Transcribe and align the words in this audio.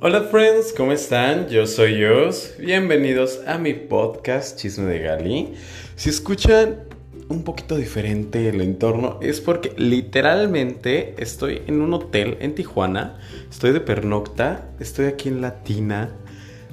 Hola 0.00 0.28
friends, 0.30 0.72
¿cómo 0.76 0.92
están? 0.92 1.48
Yo 1.48 1.66
soy 1.66 1.98
Yos. 1.98 2.54
Bienvenidos 2.60 3.40
a 3.48 3.58
mi 3.58 3.74
podcast 3.74 4.56
Chisme 4.56 4.84
de 4.84 5.00
Gali. 5.00 5.54
Si 5.96 6.08
escuchan 6.08 6.84
un 7.28 7.42
poquito 7.42 7.76
diferente 7.76 8.48
el 8.48 8.60
entorno 8.60 9.18
es 9.20 9.40
porque 9.40 9.72
literalmente 9.76 11.16
estoy 11.18 11.62
en 11.66 11.80
un 11.80 11.94
hotel 11.94 12.36
en 12.38 12.54
Tijuana. 12.54 13.18
Estoy 13.50 13.72
de 13.72 13.80
pernocta, 13.80 14.68
estoy 14.78 15.06
aquí 15.06 15.30
en 15.30 15.40
Latina 15.40 16.12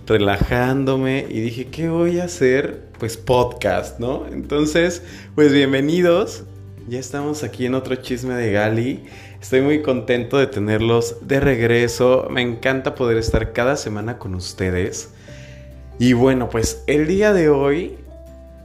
relajándome 0.06 1.26
y 1.28 1.42
dije, 1.42 1.66
¿qué 1.66 1.90
voy 1.90 2.20
a 2.20 2.26
hacer? 2.26 2.84
Pues 3.00 3.18
podcast, 3.18 4.00
¿no? 4.00 4.28
Entonces, 4.32 5.02
pues 5.34 5.52
bienvenidos. 5.52 6.44
Ya 6.88 7.00
estamos 7.00 7.44
aquí 7.44 7.66
en 7.66 7.74
otro 7.74 7.96
chisme 7.96 8.36
de 8.36 8.52
Gali. 8.52 9.06
Estoy 9.46 9.62
muy 9.62 9.84
contento 9.84 10.40
de 10.40 10.48
tenerlos 10.48 11.18
de 11.22 11.40
regreso. 11.40 12.28
Me 12.32 12.42
encanta 12.42 12.96
poder 12.96 13.18
estar 13.18 13.54
cada 13.54 13.76
semana 13.76 14.18
con 14.18 14.34
ustedes. 14.34 15.12
Y 16.00 16.14
bueno, 16.14 16.50
pues 16.50 16.84
el 16.88 17.06
día 17.06 17.32
de 17.32 17.50
hoy, 17.50 17.96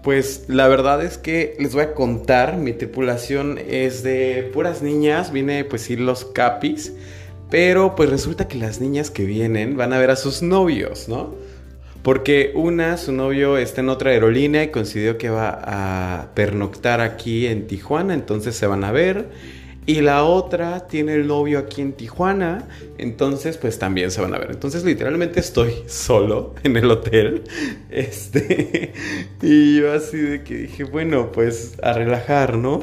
pues 0.03 0.45
la 0.49 0.69
verdad 0.69 1.05
es 1.05 1.19
que 1.19 1.55
les 1.59 1.75
voy 1.75 1.83
a 1.83 1.93
contar. 1.93 2.57
Mi 2.57 2.73
tripulación 2.73 3.59
es 3.59 4.03
de 4.03 4.51
puras 4.55 4.81
niñas. 4.81 5.33
Vine 5.33 5.67
pues 5.67 5.91
ir 5.91 6.01
los 6.01 6.25
capis. 6.25 6.95
Pero 7.51 7.95
pues 7.95 8.09
resulta 8.09 8.49
que 8.49 8.57
las 8.57 8.81
niñas 8.81 9.11
que 9.11 9.27
vienen 9.27 9.77
van 9.77 9.93
a 9.93 9.99
ver 9.99 10.11
a 10.11 10.17
sus 10.17 10.41
novios, 10.41 11.11
¿no? 11.11 11.35
Porque 12.03 12.53
una, 12.55 12.97
su 12.97 13.13
novio 13.13 13.59
está 13.59 13.83
en 13.83 13.91
otra 13.91 14.13
aerolínea 14.13 14.65
y 14.65 14.69
coincidió 14.69 15.19
que 15.19 15.29
va 15.29 15.61
a 15.63 16.31
pernoctar 16.35 17.03
aquí 17.03 17.49
en 17.49 17.67
Tijuana, 17.67 18.15
entonces 18.15 18.57
se 18.57 18.67
van 18.67 18.83
a 18.83 18.93
ver. 18.93 19.29
Y 19.87 20.03
la 20.03 20.25
otra 20.25 20.87
tiene 20.87 21.15
el 21.15 21.27
novio 21.27 21.59
aquí 21.59 21.81
en 21.81 21.95
Tijuana, 21.95 22.69
entonces 22.99 23.57
pues 23.57 23.79
también 23.79 24.11
se 24.11 24.21
van 24.21 24.35
a 24.35 24.39
ver. 24.39 24.51
Entonces 24.51 24.85
literalmente 24.85 25.41
estoy 25.41 25.75
solo 25.87 26.55
en 26.63 26.77
el 26.77 26.91
hotel. 26.91 27.43
Este, 27.91 28.93
y 29.43 29.81
yo 29.81 29.93
así 29.93 30.17
de 30.17 30.45
que 30.45 30.55
dije, 30.59 30.85
bueno, 30.85 31.33
pues 31.33 31.75
a 31.83 31.93
relajar, 31.93 32.57
¿no? 32.57 32.81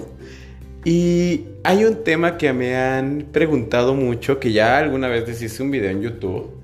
Y 0.83 1.45
hay 1.63 1.85
un 1.85 2.03
tema 2.03 2.37
que 2.37 2.51
me 2.53 2.75
han 2.75 3.27
preguntado 3.31 3.93
mucho, 3.93 4.39
que 4.39 4.51
ya 4.51 4.77
alguna 4.77 5.07
vez 5.07 5.27
les 5.27 5.41
hice 5.41 5.63
un 5.63 5.71
video 5.71 5.91
en 5.91 6.01
YouTube 6.01 6.57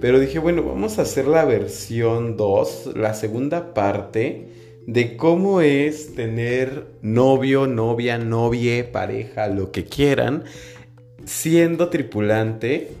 pero 0.00 0.18
dije, 0.18 0.38
bueno, 0.38 0.62
vamos 0.62 0.98
a 0.98 1.02
hacer 1.02 1.26
la 1.26 1.44
versión 1.44 2.36
2, 2.36 2.92
la 2.96 3.12
segunda 3.12 3.74
parte 3.74 4.48
de 4.86 5.16
cómo 5.16 5.60
es 5.60 6.14
tener 6.14 6.86
novio, 7.02 7.66
novia, 7.66 8.18
novie, 8.18 8.84
pareja, 8.84 9.48
lo 9.48 9.72
que 9.72 9.84
quieran, 9.84 10.44
siendo 11.24 11.88
tripulante. 11.88 12.92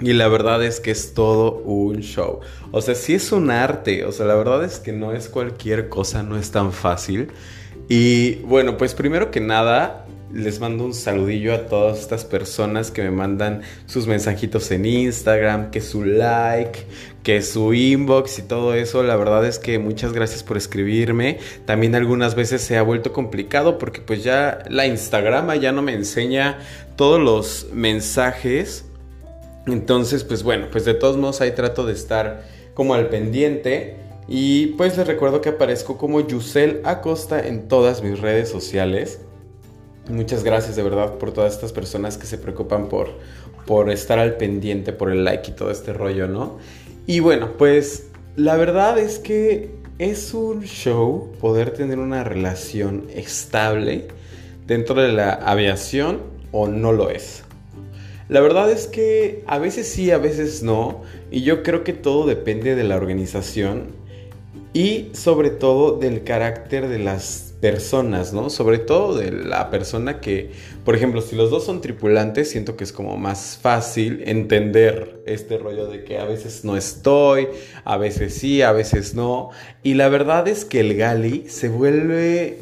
Y 0.00 0.14
la 0.14 0.26
verdad 0.26 0.64
es 0.64 0.80
que 0.80 0.90
es 0.90 1.14
todo 1.14 1.58
un 1.58 2.00
show. 2.00 2.40
O 2.72 2.80
sea, 2.80 2.96
sí 2.96 3.14
es 3.14 3.30
un 3.30 3.50
arte. 3.50 4.04
O 4.04 4.10
sea, 4.10 4.26
la 4.26 4.34
verdad 4.34 4.64
es 4.64 4.80
que 4.80 4.92
no 4.92 5.12
es 5.12 5.28
cualquier 5.28 5.88
cosa, 5.88 6.24
no 6.24 6.36
es 6.36 6.50
tan 6.50 6.72
fácil. 6.72 7.28
Y 7.88 8.36
bueno, 8.36 8.76
pues 8.76 8.94
primero 8.94 9.30
que 9.30 9.40
nada, 9.40 10.06
les 10.32 10.60
mando 10.60 10.84
un 10.84 10.94
saludillo 10.94 11.54
a 11.54 11.66
todas 11.66 12.00
estas 12.00 12.24
personas 12.24 12.90
que 12.90 13.02
me 13.02 13.10
mandan 13.10 13.62
sus 13.86 14.06
mensajitos 14.06 14.70
en 14.70 14.86
Instagram, 14.86 15.70
que 15.70 15.80
su 15.80 16.04
like, 16.04 16.86
que 17.22 17.42
su 17.42 17.72
inbox 17.72 18.38
y 18.38 18.42
todo 18.42 18.74
eso. 18.74 19.02
La 19.02 19.16
verdad 19.16 19.46
es 19.46 19.58
que 19.58 19.78
muchas 19.78 20.12
gracias 20.12 20.42
por 20.42 20.56
escribirme. 20.56 21.38
También 21.64 21.94
algunas 21.94 22.34
veces 22.34 22.62
se 22.62 22.76
ha 22.76 22.82
vuelto 22.82 23.12
complicado 23.12 23.78
porque 23.78 24.00
pues 24.00 24.24
ya 24.24 24.62
la 24.68 24.86
Instagram 24.86 25.52
ya 25.60 25.72
no 25.72 25.82
me 25.82 25.94
enseña 25.94 26.58
todos 26.96 27.20
los 27.20 27.68
mensajes. 27.72 28.84
Entonces 29.66 30.24
pues 30.24 30.42
bueno, 30.42 30.66
pues 30.70 30.84
de 30.84 30.94
todos 30.94 31.16
modos 31.16 31.40
ahí 31.40 31.52
trato 31.52 31.86
de 31.86 31.92
estar 31.92 32.44
como 32.74 32.94
al 32.94 33.08
pendiente. 33.08 33.96
Y 34.28 34.68
pues 34.78 34.96
les 34.96 35.06
recuerdo 35.06 35.40
que 35.40 35.50
aparezco 35.50 35.98
como 35.98 36.20
Yusel 36.20 36.80
Acosta 36.84 37.46
en 37.46 37.68
todas 37.68 38.02
mis 38.02 38.20
redes 38.20 38.48
sociales. 38.48 39.20
Muchas 40.08 40.42
gracias 40.42 40.74
de 40.74 40.82
verdad 40.82 41.18
por 41.18 41.32
todas 41.32 41.54
estas 41.54 41.72
personas 41.72 42.18
que 42.18 42.26
se 42.26 42.38
preocupan 42.38 42.88
por, 42.88 43.10
por 43.66 43.90
estar 43.90 44.18
al 44.18 44.36
pendiente, 44.36 44.92
por 44.92 45.10
el 45.10 45.24
like 45.24 45.50
y 45.50 45.54
todo 45.54 45.70
este 45.70 45.92
rollo, 45.92 46.26
¿no? 46.26 46.58
Y 47.06 47.20
bueno, 47.20 47.56
pues 47.58 48.10
la 48.36 48.56
verdad 48.56 48.98
es 48.98 49.18
que 49.18 49.70
es 49.98 50.34
un 50.34 50.62
show 50.62 51.32
poder 51.40 51.72
tener 51.72 51.98
una 51.98 52.24
relación 52.24 53.06
estable 53.14 54.08
dentro 54.66 55.00
de 55.02 55.12
la 55.12 55.32
aviación 55.32 56.20
o 56.52 56.68
no 56.68 56.92
lo 56.92 57.10
es. 57.10 57.42
La 58.28 58.40
verdad 58.40 58.70
es 58.70 58.86
que 58.86 59.42
a 59.46 59.58
veces 59.58 59.88
sí, 59.88 60.10
a 60.10 60.18
veces 60.18 60.62
no. 60.62 61.02
Y 61.30 61.42
yo 61.42 61.62
creo 61.62 61.84
que 61.84 61.92
todo 61.92 62.26
depende 62.26 62.74
de 62.74 62.84
la 62.84 62.96
organización 62.96 63.88
y 64.72 65.10
sobre 65.12 65.50
todo 65.50 65.98
del 65.98 66.24
carácter 66.24 66.88
de 66.88 66.98
las 66.98 67.51
personas, 67.62 68.32
¿no? 68.32 68.50
Sobre 68.50 68.78
todo 68.78 69.16
de 69.16 69.30
la 69.30 69.70
persona 69.70 70.20
que, 70.20 70.50
por 70.84 70.96
ejemplo, 70.96 71.22
si 71.22 71.36
los 71.36 71.48
dos 71.48 71.64
son 71.64 71.80
tripulantes, 71.80 72.50
siento 72.50 72.76
que 72.76 72.82
es 72.82 72.92
como 72.92 73.16
más 73.16 73.56
fácil 73.62 74.24
entender 74.26 75.22
este 75.26 75.58
rollo 75.58 75.86
de 75.86 76.02
que 76.02 76.18
a 76.18 76.24
veces 76.24 76.64
no 76.64 76.76
estoy, 76.76 77.46
a 77.84 77.96
veces 77.96 78.34
sí, 78.34 78.62
a 78.62 78.72
veces 78.72 79.14
no. 79.14 79.50
Y 79.84 79.94
la 79.94 80.08
verdad 80.08 80.48
es 80.48 80.64
que 80.64 80.80
el 80.80 80.96
Gali 80.96 81.44
se 81.48 81.68
vuelve 81.68 82.58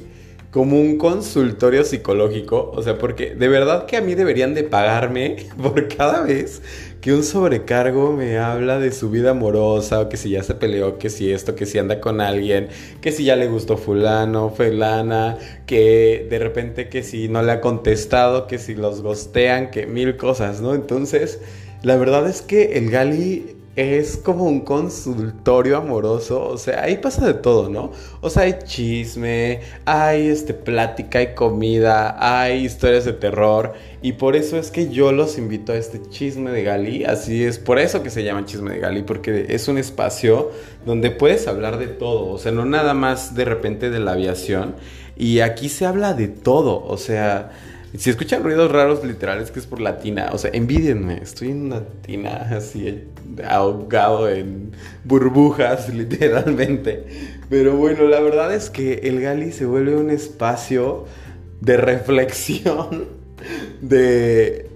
como 0.50 0.80
un 0.80 0.98
consultorio 0.98 1.84
psicológico, 1.84 2.72
o 2.74 2.82
sea, 2.82 2.98
porque 2.98 3.34
de 3.36 3.48
verdad 3.48 3.86
que 3.86 3.96
a 3.96 4.00
mí 4.00 4.14
deberían 4.14 4.52
de 4.54 4.64
pagarme 4.64 5.36
por 5.62 5.88
cada 5.88 6.22
vez 6.22 6.60
que 7.00 7.14
un 7.14 7.22
sobrecargo 7.22 8.12
me 8.12 8.38
habla 8.38 8.78
de 8.78 8.92
su 8.92 9.10
vida 9.10 9.30
amorosa, 9.30 10.00
o 10.00 10.08
que 10.08 10.16
si 10.16 10.30
ya 10.30 10.42
se 10.42 10.54
peleó, 10.54 10.98
que 10.98 11.08
si 11.08 11.32
esto, 11.32 11.54
que 11.54 11.66
si 11.66 11.78
anda 11.78 12.00
con 12.00 12.20
alguien, 12.20 12.68
que 13.00 13.12
si 13.12 13.24
ya 13.24 13.36
le 13.36 13.48
gustó 13.48 13.76
fulano, 13.76 14.50
fulana, 14.50 15.38
que 15.66 16.26
de 16.28 16.38
repente 16.38 16.88
que 16.88 17.02
si 17.02 17.28
no 17.28 17.42
le 17.42 17.52
ha 17.52 17.60
contestado, 17.60 18.46
que 18.46 18.58
si 18.58 18.74
los 18.74 19.02
gostean, 19.02 19.70
que 19.70 19.86
mil 19.86 20.16
cosas, 20.16 20.60
¿no? 20.60 20.74
Entonces, 20.74 21.40
la 21.82 21.96
verdad 21.96 22.28
es 22.28 22.42
que 22.42 22.76
el 22.76 22.90
Gali 22.90 23.59
es 23.76 24.16
como 24.16 24.44
un 24.44 24.60
consultorio 24.60 25.76
amoroso, 25.76 26.44
o 26.44 26.58
sea, 26.58 26.82
ahí 26.82 26.96
pasa 26.98 27.24
de 27.24 27.34
todo, 27.34 27.68
¿no? 27.68 27.92
O 28.20 28.28
sea, 28.28 28.42
hay 28.42 28.56
chisme, 28.64 29.60
hay 29.84 30.26
este 30.26 30.54
plática, 30.54 31.20
hay 31.20 31.34
comida, 31.34 32.16
hay 32.18 32.64
historias 32.64 33.04
de 33.04 33.12
terror 33.12 33.74
y 34.02 34.12
por 34.12 34.34
eso 34.34 34.58
es 34.58 34.72
que 34.72 34.90
yo 34.90 35.12
los 35.12 35.38
invito 35.38 35.72
a 35.72 35.76
este 35.76 36.02
chisme 36.10 36.50
de 36.50 36.64
Gali, 36.64 37.04
así 37.04 37.44
es 37.44 37.58
por 37.58 37.78
eso 37.78 38.02
que 38.02 38.10
se 38.10 38.24
llama 38.24 38.44
chisme 38.44 38.72
de 38.72 38.80
Gali 38.80 39.02
porque 39.02 39.46
es 39.48 39.68
un 39.68 39.78
espacio 39.78 40.50
donde 40.84 41.12
puedes 41.12 41.46
hablar 41.46 41.78
de 41.78 41.86
todo, 41.86 42.26
o 42.26 42.38
sea, 42.38 42.50
no 42.50 42.64
nada 42.64 42.92
más 42.92 43.36
de 43.36 43.44
repente 43.44 43.88
de 43.90 44.00
la 44.00 44.12
aviación 44.12 44.74
y 45.16 45.40
aquí 45.40 45.68
se 45.68 45.86
habla 45.86 46.14
de 46.14 46.26
todo, 46.26 46.84
o 46.84 46.96
sea, 46.96 47.52
si 47.96 48.10
escuchan 48.10 48.44
ruidos 48.44 48.70
raros 48.70 49.04
literales 49.04 49.50
que 49.50 49.58
es 49.58 49.66
por 49.66 49.80
la 49.80 49.98
tina, 49.98 50.30
o 50.32 50.38
sea, 50.38 50.50
envidienme, 50.52 51.18
estoy 51.22 51.50
en 51.50 51.66
una 51.66 51.82
tina 52.02 52.48
así 52.56 53.04
ahogado 53.46 54.28
en 54.28 54.72
burbujas 55.04 55.92
literalmente. 55.94 57.04
Pero 57.48 57.76
bueno, 57.76 58.04
la 58.04 58.20
verdad 58.20 58.54
es 58.54 58.70
que 58.70 59.00
el 59.04 59.20
Gali 59.20 59.52
se 59.52 59.66
vuelve 59.66 59.96
un 59.96 60.10
espacio 60.10 61.06
de 61.60 61.76
reflexión, 61.76 63.06
de, 63.80 64.68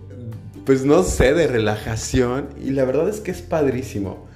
pues 0.67 0.85
no 0.85 1.05
sé, 1.05 1.35
de 1.35 1.47
relajación 1.47 2.49
y 2.61 2.71
la 2.71 2.85
verdad 2.85 3.09
es 3.09 3.21
que 3.21 3.31
es 3.31 3.43
padrísimo. 3.43 4.27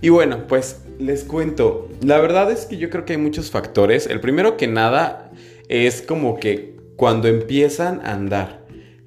Y 0.00 0.08
bueno, 0.08 0.46
pues 0.48 0.80
les 0.98 1.24
cuento, 1.24 1.88
la 2.02 2.18
verdad 2.18 2.50
es 2.50 2.66
que 2.66 2.76
yo 2.76 2.90
creo 2.90 3.04
que 3.04 3.14
hay 3.14 3.18
muchos 3.18 3.50
factores. 3.50 4.06
El 4.06 4.20
primero 4.20 4.56
que 4.56 4.66
nada 4.66 5.30
es 5.68 6.02
como 6.02 6.38
que 6.38 6.73
cuando 6.96 7.28
empiezan 7.28 8.00
a 8.04 8.12
andar. 8.12 8.64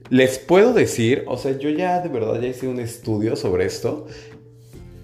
Les 0.10 0.40
puedo 0.40 0.74
decir, 0.74 1.24
o 1.28 1.38
sea, 1.38 1.58
yo 1.58 1.70
ya 1.70 2.00
de 2.00 2.10
verdad 2.10 2.40
ya 2.40 2.48
hice 2.48 2.68
un 2.68 2.80
estudio 2.80 3.36
sobre 3.36 3.66
esto 3.66 4.08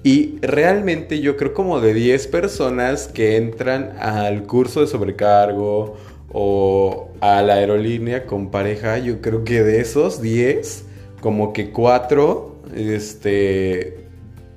y 0.03 0.37
realmente 0.41 1.21
yo 1.21 1.37
creo 1.37 1.53
como 1.53 1.79
de 1.79 1.93
10 1.93 2.27
personas 2.27 3.07
que 3.07 3.37
entran 3.37 3.95
al 3.99 4.43
curso 4.43 4.81
de 4.81 4.87
sobrecargo 4.87 5.95
o 6.31 7.09
a 7.21 7.41
la 7.41 7.55
aerolínea 7.55 8.25
con 8.25 8.51
pareja, 8.51 8.97
yo 8.97 9.21
creo 9.21 9.43
que 9.43 9.63
de 9.63 9.79
esos 9.79 10.21
10, 10.21 10.85
como 11.21 11.53
que 11.53 11.71
4 11.71 12.55
este, 12.75 14.07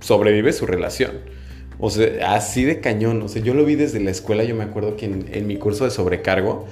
sobrevive 0.00 0.52
su 0.52 0.66
relación. 0.66 1.12
O 1.78 1.90
sea, 1.90 2.34
así 2.34 2.64
de 2.64 2.80
cañón. 2.80 3.22
O 3.22 3.28
sea, 3.28 3.42
yo 3.42 3.54
lo 3.54 3.64
vi 3.64 3.74
desde 3.74 4.00
la 4.00 4.10
escuela, 4.10 4.42
yo 4.42 4.56
me 4.56 4.64
acuerdo 4.64 4.96
que 4.96 5.06
en, 5.06 5.26
en 5.32 5.46
mi 5.46 5.58
curso 5.58 5.84
de 5.84 5.90
sobrecargo, 5.90 6.66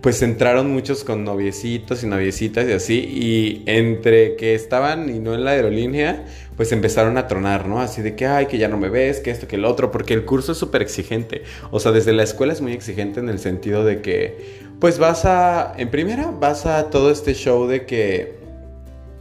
pues 0.00 0.22
entraron 0.22 0.70
muchos 0.70 1.04
con 1.04 1.24
noviecitos 1.24 2.02
y 2.02 2.06
noviecitas 2.06 2.66
y 2.66 2.72
así, 2.72 2.98
y 2.98 3.62
entre 3.66 4.36
que 4.36 4.54
estaban 4.54 5.14
y 5.14 5.18
no 5.18 5.34
en 5.34 5.44
la 5.44 5.52
aerolínea, 5.52 6.24
pues 6.56 6.72
empezaron 6.72 7.18
a 7.18 7.26
tronar, 7.26 7.66
¿no? 7.66 7.80
Así 7.80 8.02
de 8.02 8.16
que, 8.16 8.26
ay, 8.26 8.46
que 8.46 8.58
ya 8.58 8.68
no 8.68 8.78
me 8.78 8.88
ves, 8.88 9.20
que 9.20 9.30
esto, 9.30 9.46
que 9.46 9.56
el 9.56 9.64
otro, 9.64 9.90
porque 9.90 10.14
el 10.14 10.24
curso 10.24 10.52
es 10.52 10.58
súper 10.58 10.82
exigente. 10.82 11.42
O 11.70 11.78
sea, 11.78 11.92
desde 11.92 12.12
la 12.12 12.22
escuela 12.22 12.52
es 12.52 12.60
muy 12.60 12.72
exigente 12.72 13.20
en 13.20 13.28
el 13.28 13.38
sentido 13.38 13.84
de 13.84 14.00
que, 14.00 14.60
pues 14.80 14.98
vas 14.98 15.24
a, 15.24 15.74
en 15.76 15.90
primera, 15.90 16.30
vas 16.30 16.66
a 16.66 16.90
todo 16.90 17.10
este 17.10 17.34
show 17.34 17.66
de 17.66 17.84
que 17.86 18.34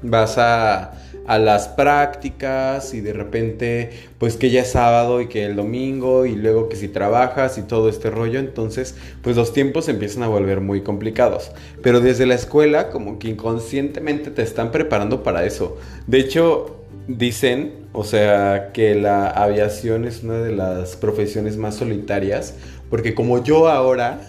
vas 0.02 0.38
a 0.38 0.94
a 1.26 1.38
las 1.38 1.68
prácticas 1.68 2.94
y 2.94 3.02
de 3.02 3.14
repente 3.14 3.90
pues 4.18 4.38
que 4.38 4.50
ya 4.50 4.62
es 4.62 4.72
sábado 4.72 5.22
y 5.22 5.28
que 5.28 5.46
el 5.46 5.56
domingo 5.56 6.26
y 6.26 6.36
luego 6.36 6.70
que 6.70 6.76
si 6.76 6.88
trabajas 6.88 7.58
y 7.58 7.62
todo 7.64 7.90
este 7.90 8.10
rollo, 8.10 8.40
entonces 8.40 8.96
pues 9.22 9.36
los 9.36 9.54
tiempos 9.54 9.88
empiezan 9.90 10.24
a 10.24 10.28
volver 10.28 10.62
muy 10.62 10.82
complicados. 10.82 11.52
Pero 11.82 12.00
desde 12.00 12.26
la 12.26 12.36
escuela 12.36 12.90
como 12.90 13.20
que 13.20 13.30
inconscientemente 13.30 14.32
te 14.32 14.42
están 14.42 14.72
preparando 14.72 15.24
para 15.24 15.46
eso. 15.46 15.78
De 16.08 16.20
hecho, 16.20 16.78
dicen, 17.08 17.74
o 17.94 18.04
sea, 18.04 18.72
que 18.74 18.96
la 18.96 19.28
aviación 19.28 20.06
es 20.06 20.24
una 20.24 20.38
de 20.38 20.56
las 20.56 20.96
profesiones 20.96 21.58
más 21.58 21.76
solitarias 21.76 22.56
porque 22.92 23.16
como 23.16 23.42
yo 23.42 23.70
ahora, 23.70 24.28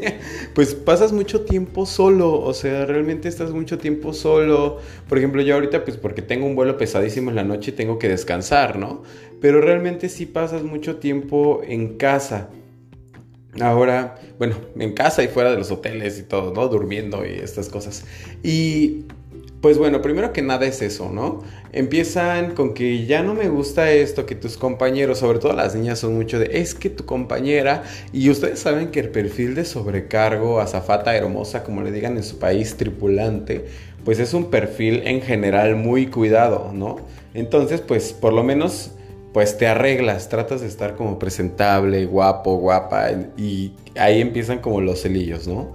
pues 0.54 0.74
pasas 0.74 1.12
mucho 1.12 1.40
tiempo 1.40 1.86
solo, 1.86 2.40
o 2.40 2.52
sea, 2.52 2.84
realmente 2.84 3.26
estás 3.26 3.52
mucho 3.52 3.78
tiempo 3.78 4.12
solo. 4.12 4.78
Por 5.08 5.16
ejemplo, 5.16 5.40
yo 5.40 5.54
ahorita, 5.54 5.82
pues 5.82 5.96
porque 5.96 6.20
tengo 6.20 6.44
un 6.44 6.54
vuelo 6.54 6.76
pesadísimo 6.76 7.30
en 7.30 7.36
la 7.36 7.42
noche 7.42 7.72
tengo 7.72 7.98
que 7.98 8.10
descansar, 8.10 8.78
¿no? 8.78 9.02
Pero 9.40 9.62
realmente 9.62 10.10
sí 10.10 10.26
pasas 10.26 10.62
mucho 10.62 10.96
tiempo 10.96 11.62
en 11.64 11.96
casa. 11.96 12.50
Ahora, 13.60 14.16
bueno, 14.38 14.56
en 14.78 14.92
casa 14.92 15.22
y 15.22 15.28
fuera 15.28 15.50
de 15.50 15.56
los 15.56 15.70
hoteles 15.70 16.18
y 16.18 16.24
todo, 16.24 16.52
¿no? 16.52 16.68
Durmiendo 16.68 17.24
y 17.24 17.30
estas 17.30 17.70
cosas. 17.70 18.04
Y 18.42 19.06
pues 19.62 19.78
bueno, 19.78 20.02
primero 20.02 20.32
que 20.32 20.42
nada 20.42 20.66
es 20.66 20.82
eso, 20.82 21.08
¿no? 21.08 21.44
Empiezan 21.72 22.50
con 22.54 22.74
que 22.74 23.06
ya 23.06 23.22
no 23.22 23.32
me 23.32 23.48
gusta 23.48 23.92
esto, 23.92 24.26
que 24.26 24.34
tus 24.34 24.56
compañeros, 24.56 25.20
sobre 25.20 25.38
todo 25.38 25.52
las 25.52 25.76
niñas, 25.76 26.00
son 26.00 26.16
mucho 26.16 26.40
de, 26.40 26.50
es 26.60 26.74
que 26.74 26.90
tu 26.90 27.06
compañera, 27.06 27.84
y 28.12 28.28
ustedes 28.28 28.58
saben 28.58 28.90
que 28.90 28.98
el 28.98 29.10
perfil 29.10 29.54
de 29.54 29.64
sobrecargo, 29.64 30.60
azafata 30.60 31.14
hermosa, 31.14 31.62
como 31.62 31.82
le 31.82 31.92
digan 31.92 32.16
en 32.16 32.24
su 32.24 32.40
país, 32.40 32.76
tripulante, 32.76 33.66
pues 34.04 34.18
es 34.18 34.34
un 34.34 34.50
perfil 34.50 35.02
en 35.04 35.22
general 35.22 35.76
muy 35.76 36.08
cuidado, 36.08 36.72
¿no? 36.74 36.96
Entonces, 37.32 37.80
pues 37.80 38.12
por 38.12 38.32
lo 38.32 38.42
menos, 38.42 38.90
pues 39.32 39.58
te 39.58 39.68
arreglas, 39.68 40.28
tratas 40.28 40.60
de 40.62 40.66
estar 40.66 40.96
como 40.96 41.20
presentable, 41.20 42.04
guapo, 42.06 42.56
guapa, 42.56 43.10
y 43.36 43.74
ahí 43.94 44.20
empiezan 44.20 44.58
como 44.58 44.80
los 44.80 45.02
celillos, 45.02 45.46
¿no? 45.46 45.72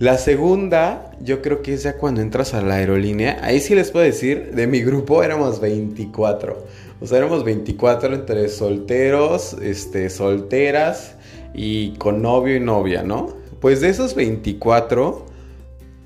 La 0.00 0.18
segunda, 0.18 1.12
yo 1.20 1.40
creo 1.40 1.62
que 1.62 1.74
es 1.74 1.84
ya 1.84 1.96
cuando 1.98 2.20
entras 2.20 2.52
a 2.52 2.60
la 2.62 2.74
aerolínea. 2.74 3.38
Ahí 3.42 3.60
sí 3.60 3.76
les 3.76 3.92
puedo 3.92 4.04
decir, 4.04 4.50
de 4.52 4.66
mi 4.66 4.82
grupo 4.82 5.22
éramos 5.22 5.60
24. 5.60 6.66
O 7.00 7.06
sea, 7.06 7.18
éramos 7.18 7.44
24 7.44 8.12
entre 8.12 8.48
solteros, 8.48 9.52
este, 9.62 10.10
solteras 10.10 11.14
y 11.54 11.92
con 11.92 12.22
novio 12.22 12.56
y 12.56 12.60
novia, 12.60 13.04
¿no? 13.04 13.36
Pues 13.60 13.80
de 13.80 13.88
esos 13.88 14.16
24, 14.16 15.26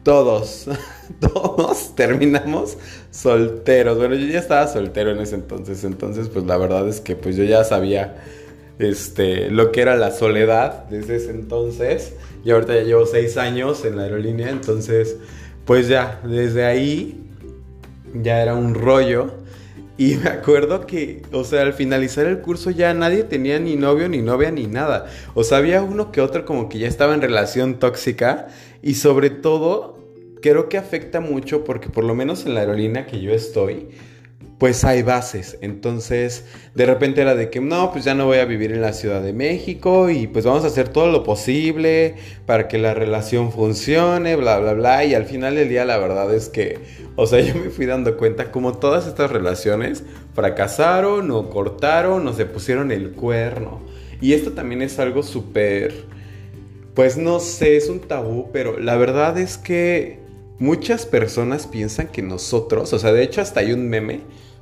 todos, 0.03 0.67
todos 1.21 1.95
terminamos 1.95 2.77
solteros. 3.11 3.97
Bueno, 3.97 4.17
yo 4.17 4.27
ya 4.27 4.41
estaba 4.41 4.69
soltero 4.69 5.13
en 5.13 5.21
ese 5.21 5.37
entonces, 5.37 5.83
entonces 5.85 6.29
pues 6.29 6.45
la 6.45 6.59
verdad 6.59 6.87
es 6.89 7.01
que 7.01 7.17
pues 7.17 7.37
yo 7.37 7.45
ya 7.45 7.65
sabía 7.65 8.17
este, 8.79 9.51
lo 9.51 9.73
que 9.73 9.81
era 9.81 9.97
la 9.97 10.11
soledad 10.11 10.85
desde 10.91 11.17
ese 11.17 11.31
entonces. 11.31 12.13
Y 12.45 12.51
ahorita 12.51 12.75
ya 12.75 12.83
llevo 12.83 13.07
seis 13.07 13.37
años 13.37 13.85
en 13.85 13.97
la 13.97 14.05
aerolínea, 14.05 14.51
entonces, 14.51 15.17
pues 15.65 15.89
ya, 15.89 16.21
desde 16.25 16.65
ahí 16.65 17.29
ya 18.15 18.43
era 18.43 18.55
un 18.55 18.75
rollo. 18.75 19.33
Y 19.97 20.15
me 20.23 20.31
acuerdo 20.31 20.87
que, 20.87 21.23
o 21.33 21.45
sea, 21.45 21.63
al 21.63 21.73
finalizar 21.73 22.27
el 22.27 22.41
curso 22.41 22.71
ya 22.71 22.95
nadie 22.95 23.25
tenía 23.25 23.59
ni 23.59 23.77
novio, 23.77 24.09
ni 24.09 24.23
novia, 24.23 24.51
ni 24.51 24.67
nada. 24.67 25.07
O 25.35 25.45
sea, 25.45 25.59
había 25.59 25.83
uno 25.83 26.13
que 26.13 26.21
otro 26.21 26.45
como 26.45 26.69
que 26.69 26.79
ya 26.79 26.89
estaba 26.89 27.15
en 27.15 27.21
relación 27.21 27.79
tóxica. 27.79 28.49
Y 28.81 28.95
sobre 28.95 29.31
todo, 29.31 29.99
creo 30.41 30.69
que 30.69 30.79
afecta 30.79 31.21
mucho 31.21 31.65
porque 31.65 31.89
por 31.89 32.05
lo 32.05 32.15
menos 32.15 32.47
en 32.47 32.55
la 32.55 32.61
aerolínea 32.61 33.07
que 33.07 33.21
yo 33.21 33.33
estoy, 33.33 33.89
pues 34.59 34.85
hay 34.85 35.03
bases. 35.03 35.57
Entonces, 35.61 36.45
de 36.75 36.87
repente 36.87 37.23
era 37.23 37.35
de 37.35 37.49
que 37.49 37.61
no, 37.61 37.93
pues 37.93 38.05
ya 38.05 38.15
no 38.15 38.27
voy 38.27 38.39
a 38.39 38.45
vivir 38.45 38.73
en 38.73 38.81
la 38.81 38.93
Ciudad 38.93 39.23
de 39.23 39.33
México 39.33 40.11
y 40.11 40.27
pues 40.27 40.45
vamos 40.45 40.65
a 40.65 40.67
hacer 40.67 40.89
todo 40.89 41.11
lo 41.11 41.23
posible 41.23 42.17
para 42.45 42.67
que 42.67 42.79
la 42.79 42.93
relación 42.93 43.53
funcione, 43.53 44.37
bla, 44.37 44.59
bla, 44.59 44.73
bla. 44.73 45.05
Y 45.05 45.15
al 45.15 45.27
final 45.27 45.55
del 45.55 45.69
día 45.69 45.85
la 45.85 45.99
verdad 45.99 46.33
es 46.35 46.49
que, 46.49 46.81
o 47.17 47.27
sea, 47.27 47.41
yo 47.45 47.55
me 47.55 47.71
fui 47.71 47.87
dando 47.87 48.17
cuenta 48.17 48.51
como 48.51 48.77
todas 48.79 49.07
estas 49.07 49.31
relaciones 49.31 50.03
fracasaron 50.35 51.31
o 51.31 51.51
cortaron 51.51 52.27
o 52.27 52.33
se 52.33 52.47
pusieron 52.47 52.91
el 52.91 53.13
cuerno. 53.13 53.81
Y 54.21 54.33
esto 54.33 54.53
también 54.53 54.83
es 54.83 54.99
algo 54.99 55.23
súper, 55.23 56.05
pues 56.95 57.17
no 57.17 57.39
sé, 57.39 57.77
es 57.77 57.89
un 57.89 58.01
tabú, 58.01 58.51
pero 58.53 58.81
la 58.81 58.97
verdad 58.97 59.39
es 59.39 59.57
que 59.57 60.28
muchas 60.59 61.07
personas 61.07 61.67
piensan 61.67 62.09
que 62.09 62.23
nosotros, 62.23 62.93
o 62.93 62.99
sea, 62.99 63.13
de 63.13 63.23
hecho 63.23 63.41
hasta 63.41 63.61
hay 63.61 63.73
un 63.73 63.89
meme 63.89 64.21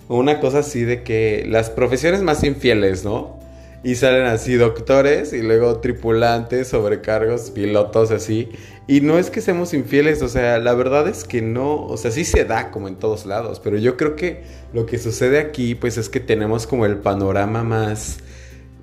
una 0.08 0.40
cosa 0.40 0.60
así 0.60 0.84
de 0.84 1.02
que 1.02 1.44
las 1.48 1.70
profesiones 1.70 2.22
más 2.22 2.44
infieles, 2.44 3.04
¿no? 3.04 3.38
Y 3.82 3.96
salen 3.96 4.26
así 4.26 4.54
doctores 4.54 5.32
y 5.32 5.42
luego 5.42 5.78
tripulantes, 5.78 6.68
sobrecargos, 6.68 7.50
pilotos, 7.50 8.10
así. 8.10 8.48
Y 8.88 9.00
no 9.00 9.18
es 9.18 9.30
que 9.30 9.40
seamos 9.40 9.74
infieles, 9.74 10.22
o 10.22 10.28
sea, 10.28 10.58
la 10.58 10.74
verdad 10.74 11.08
es 11.08 11.24
que 11.24 11.42
no, 11.42 11.84
o 11.86 11.96
sea, 11.96 12.10
sí 12.10 12.24
se 12.24 12.44
da 12.44 12.70
como 12.70 12.88
en 12.88 12.96
todos 12.96 13.26
lados, 13.26 13.60
pero 13.60 13.78
yo 13.78 13.96
creo 13.96 14.16
que 14.16 14.42
lo 14.72 14.86
que 14.86 14.98
sucede 14.98 15.38
aquí, 15.38 15.74
pues 15.74 15.98
es 15.98 16.08
que 16.08 16.20
tenemos 16.20 16.66
como 16.66 16.86
el 16.86 16.98
panorama 16.98 17.62
más 17.62 18.18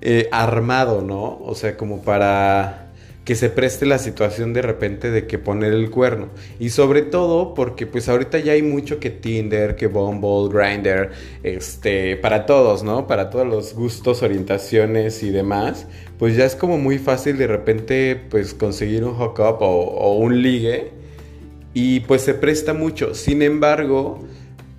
eh, 0.00 0.28
armado, 0.30 1.02
¿no? 1.02 1.38
O 1.42 1.54
sea, 1.54 1.76
como 1.76 2.02
para 2.02 2.83
que 3.24 3.34
se 3.34 3.48
preste 3.48 3.86
la 3.86 3.98
situación 3.98 4.52
de 4.52 4.62
repente 4.62 5.10
de 5.10 5.26
que 5.26 5.38
poner 5.38 5.72
el 5.72 5.90
cuerno. 5.90 6.28
Y 6.60 6.70
sobre 6.70 7.02
todo 7.02 7.54
porque 7.54 7.86
pues 7.86 8.08
ahorita 8.08 8.38
ya 8.38 8.52
hay 8.52 8.62
mucho 8.62 9.00
que 9.00 9.10
Tinder, 9.10 9.76
que 9.76 9.86
Bumble, 9.86 10.54
Grindr, 10.54 11.10
este, 11.42 12.16
para 12.16 12.44
todos, 12.44 12.82
¿no? 12.82 13.06
Para 13.06 13.30
todos 13.30 13.46
los 13.46 13.74
gustos, 13.74 14.22
orientaciones 14.22 15.22
y 15.22 15.30
demás. 15.30 15.86
Pues 16.18 16.36
ya 16.36 16.44
es 16.44 16.54
como 16.54 16.78
muy 16.78 16.98
fácil 16.98 17.38
de 17.38 17.46
repente 17.46 18.20
pues 18.28 18.52
conseguir 18.52 19.04
un 19.04 19.14
hookup 19.14 19.62
o, 19.62 19.66
o 19.66 20.18
un 20.18 20.42
ligue. 20.42 20.92
Y 21.72 22.00
pues 22.00 22.22
se 22.22 22.34
presta 22.34 22.74
mucho. 22.74 23.14
Sin 23.14 23.42
embargo, 23.42 24.20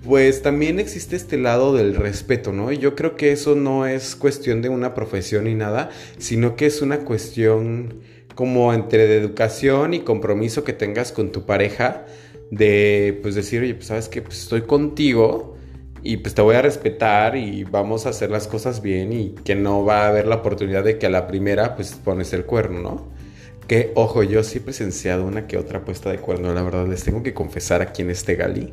pues 0.06 0.40
también 0.40 0.78
existe 0.78 1.16
este 1.16 1.36
lado 1.36 1.74
del 1.74 1.96
respeto, 1.96 2.52
¿no? 2.52 2.70
Y 2.70 2.78
yo 2.78 2.94
creo 2.94 3.16
que 3.16 3.32
eso 3.32 3.56
no 3.56 3.86
es 3.86 4.14
cuestión 4.14 4.62
de 4.62 4.68
una 4.68 4.94
profesión 4.94 5.44
ni 5.44 5.54
nada, 5.54 5.90
sino 6.18 6.54
que 6.54 6.66
es 6.66 6.80
una 6.80 6.98
cuestión 7.00 8.02
como 8.36 8.72
entre 8.72 9.08
de 9.08 9.16
educación 9.16 9.94
y 9.94 10.00
compromiso 10.00 10.62
que 10.62 10.72
tengas 10.72 11.10
con 11.10 11.32
tu 11.32 11.46
pareja, 11.46 12.06
de 12.52 13.18
pues 13.22 13.34
decir, 13.34 13.62
oye, 13.62 13.74
pues 13.74 13.86
sabes 13.86 14.08
que 14.08 14.22
pues, 14.22 14.42
estoy 14.42 14.62
contigo 14.62 15.56
y 16.02 16.18
pues 16.18 16.34
te 16.34 16.42
voy 16.42 16.54
a 16.54 16.62
respetar 16.62 17.34
y 17.34 17.64
vamos 17.64 18.06
a 18.06 18.10
hacer 18.10 18.30
las 18.30 18.46
cosas 18.46 18.82
bien 18.82 19.12
y 19.12 19.30
que 19.42 19.56
no 19.56 19.84
va 19.84 20.04
a 20.04 20.08
haber 20.08 20.28
la 20.28 20.36
oportunidad 20.36 20.84
de 20.84 20.98
que 20.98 21.06
a 21.06 21.10
la 21.10 21.26
primera 21.26 21.74
pues 21.74 21.94
pones 21.94 22.32
el 22.34 22.44
cuerno, 22.44 22.80
¿no? 22.80 23.08
Que, 23.66 23.90
ojo, 23.96 24.22
yo 24.22 24.44
sí 24.44 24.58
he 24.58 24.60
presenciado 24.60 25.26
una 25.26 25.48
que 25.48 25.56
otra 25.56 25.84
puesta 25.84 26.10
de 26.12 26.18
cuerno, 26.18 26.54
la 26.54 26.62
verdad, 26.62 26.86
les 26.86 27.02
tengo 27.02 27.24
que 27.24 27.34
confesar 27.34 27.82
aquí 27.82 28.02
en 28.02 28.10
este 28.10 28.36
Gali, 28.36 28.70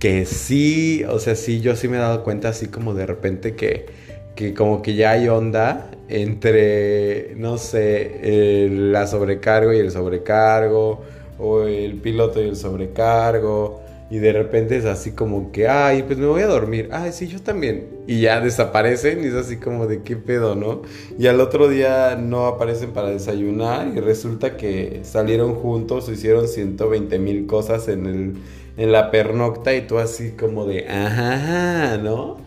que 0.00 0.24
sí, 0.24 1.04
o 1.08 1.20
sea, 1.20 1.36
sí, 1.36 1.60
yo 1.60 1.76
sí 1.76 1.86
me 1.86 1.98
he 1.98 2.00
dado 2.00 2.24
cuenta 2.24 2.48
así 2.48 2.66
como 2.66 2.94
de 2.94 3.06
repente 3.06 3.54
que 3.54 3.86
que 4.34 4.54
como 4.54 4.82
que 4.82 4.94
ya 4.94 5.12
hay 5.12 5.28
onda 5.28 5.90
entre, 6.08 7.34
no 7.36 7.58
sé, 7.58 8.68
la 8.70 9.06
sobrecargo 9.06 9.72
y 9.72 9.78
el 9.78 9.90
sobrecargo, 9.90 11.02
o 11.38 11.62
el 11.62 11.94
piloto 12.00 12.40
y 12.42 12.48
el 12.48 12.56
sobrecargo, 12.56 13.80
y 14.10 14.18
de 14.18 14.32
repente 14.32 14.76
es 14.76 14.84
así 14.84 15.12
como 15.12 15.50
que, 15.50 15.66
ay, 15.66 16.04
pues 16.04 16.18
me 16.18 16.26
voy 16.26 16.42
a 16.42 16.46
dormir, 16.46 16.88
ay, 16.92 17.10
sí, 17.12 17.26
yo 17.26 17.40
también, 17.40 17.88
y 18.06 18.20
ya 18.20 18.40
desaparecen, 18.40 19.24
y 19.24 19.28
es 19.28 19.34
así 19.34 19.56
como 19.56 19.86
de 19.86 20.02
qué 20.02 20.14
pedo, 20.16 20.54
¿no? 20.54 20.82
Y 21.18 21.26
al 21.26 21.40
otro 21.40 21.68
día 21.68 22.16
no 22.16 22.46
aparecen 22.46 22.92
para 22.92 23.10
desayunar, 23.10 23.88
y 23.96 24.00
resulta 24.00 24.56
que 24.56 25.00
salieron 25.02 25.54
juntos, 25.54 26.08
hicieron 26.08 26.46
120 26.48 27.18
mil 27.18 27.46
cosas 27.46 27.88
en, 27.88 28.06
el, 28.06 28.34
en 28.76 28.92
la 28.92 29.10
pernocta, 29.10 29.74
y 29.74 29.86
tú 29.86 29.98
así 29.98 30.32
como 30.32 30.66
de, 30.66 30.86
ajá, 30.86 31.96
¿no? 31.96 32.43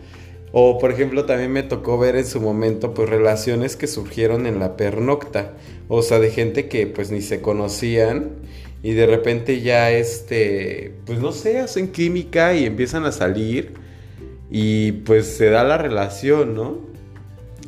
O 0.52 0.78
por 0.78 0.90
ejemplo 0.90 1.26
también 1.26 1.52
me 1.52 1.62
tocó 1.62 1.98
ver 1.98 2.16
en 2.16 2.26
su 2.26 2.40
momento 2.40 2.94
pues 2.94 3.08
relaciones 3.08 3.76
que 3.76 3.86
surgieron 3.86 4.46
en 4.46 4.58
la 4.58 4.76
pernocta, 4.76 5.54
o 5.88 6.02
sea, 6.02 6.18
de 6.18 6.30
gente 6.30 6.68
que 6.68 6.86
pues 6.86 7.10
ni 7.10 7.20
se 7.20 7.40
conocían 7.40 8.30
y 8.82 8.92
de 8.92 9.06
repente 9.06 9.60
ya 9.60 9.90
este, 9.90 10.94
pues 11.04 11.18
no 11.18 11.32
sé, 11.32 11.58
hacen 11.58 11.88
química 11.88 12.54
y 12.54 12.64
empiezan 12.64 13.04
a 13.04 13.12
salir 13.12 13.74
y 14.50 14.92
pues 14.92 15.26
se 15.26 15.50
da 15.50 15.64
la 15.64 15.76
relación, 15.76 16.54
¿no? 16.54 16.78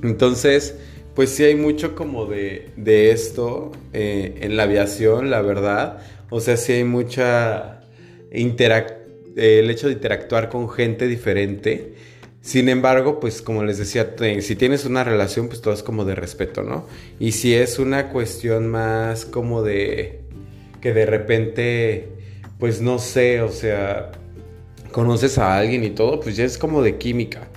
Entonces, 0.02 0.76
pues 1.14 1.30
sí 1.30 1.44
hay 1.44 1.56
mucho 1.56 1.94
como 1.94 2.24
de, 2.26 2.70
de 2.76 3.10
esto 3.10 3.72
eh, 3.92 4.38
en 4.40 4.56
la 4.56 4.62
aviación, 4.62 5.30
la 5.30 5.42
verdad, 5.42 5.98
o 6.30 6.40
sea, 6.40 6.56
sí 6.56 6.72
hay 6.72 6.84
mucha 6.84 7.82
el 8.30 9.70
hecho 9.70 9.88
de 9.88 9.94
interactuar 9.94 10.48
con 10.48 10.70
gente 10.70 11.06
diferente 11.08 11.94
sin 12.42 12.70
embargo, 12.70 13.20
pues 13.20 13.42
como 13.42 13.64
les 13.64 13.76
decía, 13.76 14.14
si 14.40 14.56
tienes 14.56 14.86
una 14.86 15.04
relación, 15.04 15.48
pues 15.48 15.60
todo 15.60 15.74
es 15.74 15.82
como 15.82 16.06
de 16.06 16.14
respeto, 16.14 16.62
¿no? 16.62 16.86
Y 17.18 17.32
si 17.32 17.54
es 17.54 17.78
una 17.78 18.08
cuestión 18.08 18.68
más 18.68 19.26
como 19.26 19.62
de 19.62 20.20
que 20.80 20.94
de 20.94 21.04
repente, 21.04 22.08
pues 22.58 22.80
no 22.80 22.98
sé, 22.98 23.42
o 23.42 23.50
sea, 23.50 24.12
conoces 24.90 25.36
a 25.36 25.58
alguien 25.58 25.84
y 25.84 25.90
todo, 25.90 26.20
pues 26.20 26.36
ya 26.36 26.44
es 26.44 26.56
como 26.56 26.82
de 26.82 26.96
química. 26.96 27.49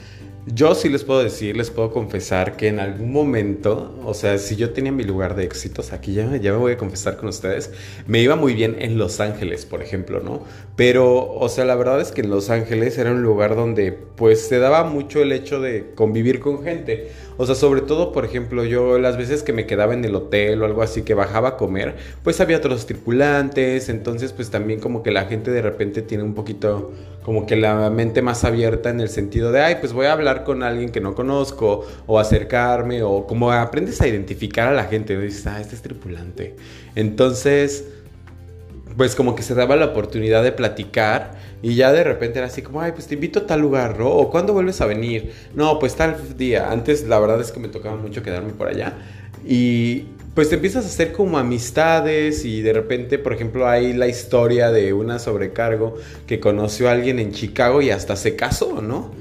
Yo 0.46 0.76
sí 0.76 0.90
les 0.90 1.06
puedo 1.06 1.24
decir, 1.24 1.56
les 1.56 1.72
puedo 1.72 1.92
confesar 1.92 2.58
que 2.58 2.68
en 2.68 2.82
algún 2.82 3.14
momento, 3.14 3.98
o 4.04 4.14
sea, 4.14 4.38
si 4.38 4.58
yo 4.58 4.72
tenía 4.72 4.92
mi 4.92 5.06
lugar 5.06 5.38
de 5.38 5.46
éxitos, 5.46 5.94
aquí 5.94 6.14
ya, 6.14 6.36
ya 6.36 6.52
me 6.52 6.58
voy 6.58 6.74
a 6.74 6.78
confesar 6.78 7.16
con 7.16 7.30
ustedes, 7.30 7.72
me 8.08 8.22
iba 8.22 8.36
muy 8.36 8.54
bien 8.54 8.76
en 8.80 8.98
Los 8.98 9.22
Ángeles, 9.22 9.66
por 9.66 9.82
ejemplo, 9.82 10.20
¿no? 10.20 10.44
Pero, 10.76 11.34
o 11.34 11.48
sea, 11.48 11.64
la 11.64 11.76
verdad 11.76 12.02
es 12.02 12.12
que 12.12 12.20
en 12.20 12.30
Los 12.30 12.50
Ángeles 12.50 12.98
era 12.98 13.12
un 13.12 13.24
lugar 13.24 13.56
donde 13.56 13.94
pues 13.94 14.46
se 14.46 14.60
daba 14.60 14.84
mucho 14.84 15.22
el 15.22 15.32
hecho 15.32 15.62
de 15.62 15.94
convivir 15.96 16.42
con 16.42 16.62
gente. 16.62 17.12
O 17.38 17.46
sea, 17.46 17.56
sobre 17.56 17.80
todo, 17.80 18.12
por 18.12 18.26
ejemplo, 18.26 18.66
yo 18.66 19.00
las 19.00 19.16
veces 19.16 19.44
que 19.44 19.54
me 19.54 19.66
quedaba 19.66 19.94
en 19.94 20.04
el 20.04 20.14
hotel 20.14 20.62
o 20.62 20.66
algo 20.66 20.82
así, 20.82 21.04
que 21.04 21.14
bajaba 21.14 21.50
a 21.50 21.58
comer, 21.58 21.96
pues 22.22 22.42
había 22.42 22.58
otros 22.58 22.86
tripulantes, 22.86 23.88
entonces 23.88 24.34
pues 24.34 24.50
también 24.50 24.82
como 24.82 25.04
que 25.04 25.12
la 25.12 25.24
gente 25.26 25.52
de 25.52 25.62
repente 25.62 26.02
tiene 26.02 26.24
un 26.24 26.34
poquito 26.34 26.92
como 27.24 27.46
que 27.46 27.56
la 27.56 27.90
mente 27.90 28.22
más 28.22 28.44
abierta 28.44 28.90
en 28.90 29.00
el 29.00 29.10
sentido 29.10 29.52
de, 29.52 29.62
ay, 29.62 29.78
pues 29.80 29.94
voy 29.94 30.06
a 30.08 30.14
hablar 30.14 30.44
con 30.44 30.62
alguien 30.62 30.92
que 30.92 31.02
no 31.02 31.16
conozco 31.16 31.86
o 32.06 32.20
acercarme 32.20 33.02
o 33.04 33.26
como 33.26 33.52
aprendes 33.52 34.02
a 34.02 34.08
identificar 34.08 34.68
a 34.68 34.74
la 34.74 34.86
gente, 34.86 35.18
dices, 35.18 35.48
ah, 35.48 35.60
este 35.60 35.76
es 35.76 35.82
tripulante. 35.82 36.56
Entonces, 36.96 37.86
pues 38.98 39.16
como 39.16 39.36
que 39.36 39.44
se 39.44 39.56
daba 39.56 39.76
la 39.76 39.86
oportunidad 39.86 40.44
de 40.44 40.52
platicar 40.52 41.32
y 41.62 41.76
ya 41.76 41.92
de 41.92 42.04
repente 42.04 42.40
era 42.40 42.48
así 42.48 42.62
como, 42.62 42.82
ay, 42.82 42.92
pues 42.92 43.08
te 43.08 43.16
invito 43.16 43.40
a 43.40 43.48
tal 43.48 43.62
lugar, 43.62 43.98
¿no? 43.98 44.10
O 44.10 44.30
cuándo 44.30 44.54
vuelves 44.54 44.82
a 44.82 44.86
venir. 44.86 45.32
No, 45.56 45.80
pues 45.80 45.96
tal 45.96 46.38
día. 46.38 46.72
Antes 46.72 47.08
la 47.08 47.20
verdad 47.20 47.40
es 47.40 47.52
que 47.52 47.60
me 47.60 47.70
tocaba 47.70 47.96
mucho 47.96 48.22
quedarme 48.22 48.52
por 48.52 48.68
allá. 48.68 48.94
Y 49.46 50.08
pues 50.34 50.50
te 50.50 50.56
empiezas 50.56 50.86
a 50.86 50.88
hacer 50.88 51.12
como 51.12 51.38
amistades 51.38 52.46
y 52.46 52.62
de 52.62 52.74
repente, 52.74 53.20
por 53.20 53.34
ejemplo, 53.34 53.68
hay 53.68 53.94
la 53.94 54.08
historia 54.08 54.72
de 54.72 54.94
una 54.94 55.20
sobrecargo 55.20 55.96
que 56.26 56.40
conoció 56.40 56.90
a 56.90 56.94
alguien 56.94 57.20
en 57.20 57.32
Chicago 57.32 57.82
y 57.82 57.92
hasta 57.92 58.16
se 58.16 58.36
casó, 58.36 58.82
¿no? 58.82 59.12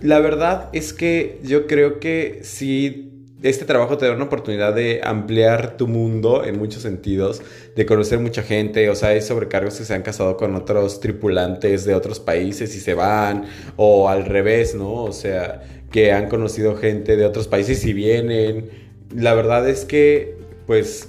La 0.00 0.20
verdad 0.20 0.68
es 0.72 0.92
que 0.92 1.40
yo 1.42 1.66
creo 1.66 1.98
que 1.98 2.40
sí 2.42 3.10
este 3.44 3.66
trabajo 3.66 3.98
te 3.98 4.06
da 4.06 4.12
una 4.12 4.24
oportunidad 4.24 4.74
de 4.74 5.02
ampliar 5.04 5.76
tu 5.76 5.86
mundo 5.86 6.44
en 6.46 6.58
muchos 6.58 6.82
sentidos, 6.82 7.42
de 7.76 7.84
conocer 7.84 8.18
mucha 8.18 8.42
gente, 8.42 8.88
o 8.88 8.94
sea, 8.94 9.10
hay 9.10 9.20
sobrecargos 9.20 9.76
que 9.76 9.84
se 9.84 9.92
han 9.92 10.00
casado 10.00 10.38
con 10.38 10.54
otros 10.54 10.98
tripulantes 11.00 11.84
de 11.84 11.94
otros 11.94 12.20
países 12.20 12.74
y 12.74 12.80
se 12.80 12.94
van, 12.94 13.44
o 13.76 14.08
al 14.08 14.24
revés, 14.24 14.74
¿no? 14.74 14.94
O 14.94 15.12
sea, 15.12 15.62
que 15.90 16.12
han 16.12 16.30
conocido 16.30 16.74
gente 16.76 17.16
de 17.16 17.26
otros 17.26 17.46
países 17.46 17.84
y 17.84 17.92
vienen. 17.92 18.70
La 19.14 19.34
verdad 19.34 19.68
es 19.68 19.84
que, 19.84 20.38
pues, 20.66 21.08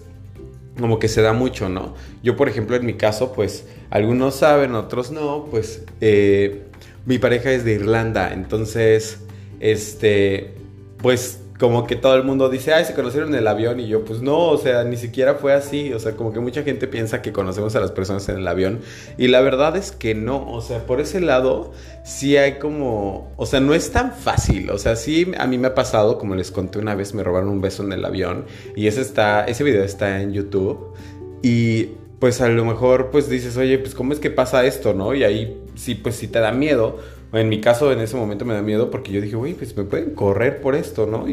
como 0.79 0.99
que 0.99 1.07
se 1.07 1.21
da 1.21 1.33
mucho, 1.33 1.69
¿no? 1.69 1.95
Yo, 2.23 2.35
por 2.35 2.49
ejemplo, 2.49 2.75
en 2.75 2.85
mi 2.85 2.95
caso, 2.95 3.33
pues, 3.33 3.65
algunos 3.89 4.35
saben, 4.35 4.75
otros 4.75 5.11
no, 5.11 5.47
pues, 5.49 5.83
eh, 6.01 6.63
mi 7.05 7.17
pareja 7.19 7.51
es 7.51 7.63
de 7.63 7.73
Irlanda, 7.73 8.33
entonces, 8.33 9.19
este, 9.59 10.55
pues 10.97 11.39
como 11.57 11.87
que 11.87 11.95
todo 11.95 12.15
el 12.15 12.23
mundo 12.23 12.49
dice, 12.49 12.73
ay, 12.73 12.83
se 12.83 12.93
conocieron 12.93 13.29
en 13.29 13.39
el 13.39 13.47
avión 13.47 13.79
y 13.79 13.87
yo, 13.87 14.03
pues 14.03 14.21
no, 14.21 14.49
o 14.49 14.57
sea, 14.57 14.83
ni 14.83 14.97
siquiera 14.97 15.35
fue 15.35 15.53
así, 15.53 15.93
o 15.93 15.99
sea, 15.99 16.13
como 16.13 16.33
que 16.33 16.39
mucha 16.39 16.63
gente 16.63 16.87
piensa 16.87 17.21
que 17.21 17.31
conocemos 17.31 17.75
a 17.75 17.79
las 17.79 17.91
personas 17.91 18.27
en 18.27 18.37
el 18.37 18.47
avión 18.47 18.81
y 19.17 19.27
la 19.27 19.39
verdad 19.39 19.77
es 19.77 19.91
que 19.93 20.15
no, 20.15 20.51
o 20.51 20.61
sea, 20.61 20.85
por 20.85 20.99
ese 20.99 21.21
lado 21.21 21.71
sí 22.03 22.35
hay 22.35 22.59
como, 22.59 23.31
o 23.37 23.45
sea, 23.45 23.61
no 23.61 23.73
es 23.73 23.91
tan 23.91 24.11
fácil, 24.11 24.69
o 24.69 24.77
sea, 24.77 24.97
sí 24.97 25.31
a 25.37 25.47
mí 25.47 25.57
me 25.57 25.67
ha 25.67 25.75
pasado, 25.75 26.17
como 26.17 26.35
les 26.35 26.51
conté 26.51 26.79
una 26.79 26.93
vez, 26.93 27.13
me 27.13 27.23
robaron 27.23 27.49
un 27.49 27.61
beso 27.61 27.83
en 27.83 27.93
el 27.93 28.03
avión 28.03 28.45
y 28.75 28.87
ese 28.87 29.01
está, 29.01 29.45
ese 29.45 29.63
video 29.63 29.83
está 29.83 30.21
en 30.21 30.33
YouTube 30.33 30.93
y 31.41 31.91
pues 32.19 32.41
a 32.41 32.49
lo 32.49 32.65
mejor 32.65 33.11
pues 33.11 33.29
dices, 33.29 33.55
oye, 33.55 33.77
pues 33.77 33.95
cómo 33.95 34.11
es 34.11 34.19
que 34.19 34.29
pasa 34.29 34.65
esto, 34.65 34.93
¿no? 34.93 35.13
Y 35.13 35.23
ahí 35.23 35.61
sí, 35.75 35.95
pues 35.95 36.15
sí 36.15 36.27
te 36.27 36.39
da 36.39 36.51
miedo 36.51 36.99
en 37.37 37.49
mi 37.49 37.61
caso, 37.61 37.91
en 37.91 37.99
ese 37.99 38.15
momento 38.15 38.45
me 38.45 38.53
da 38.53 38.61
miedo 38.61 38.91
porque 38.91 39.11
yo 39.11 39.21
dije, 39.21 39.35
güey, 39.35 39.53
pues 39.53 39.75
me 39.75 39.83
pueden 39.83 40.11
correr 40.11 40.61
por 40.61 40.75
esto, 40.75 41.05
¿no? 41.05 41.25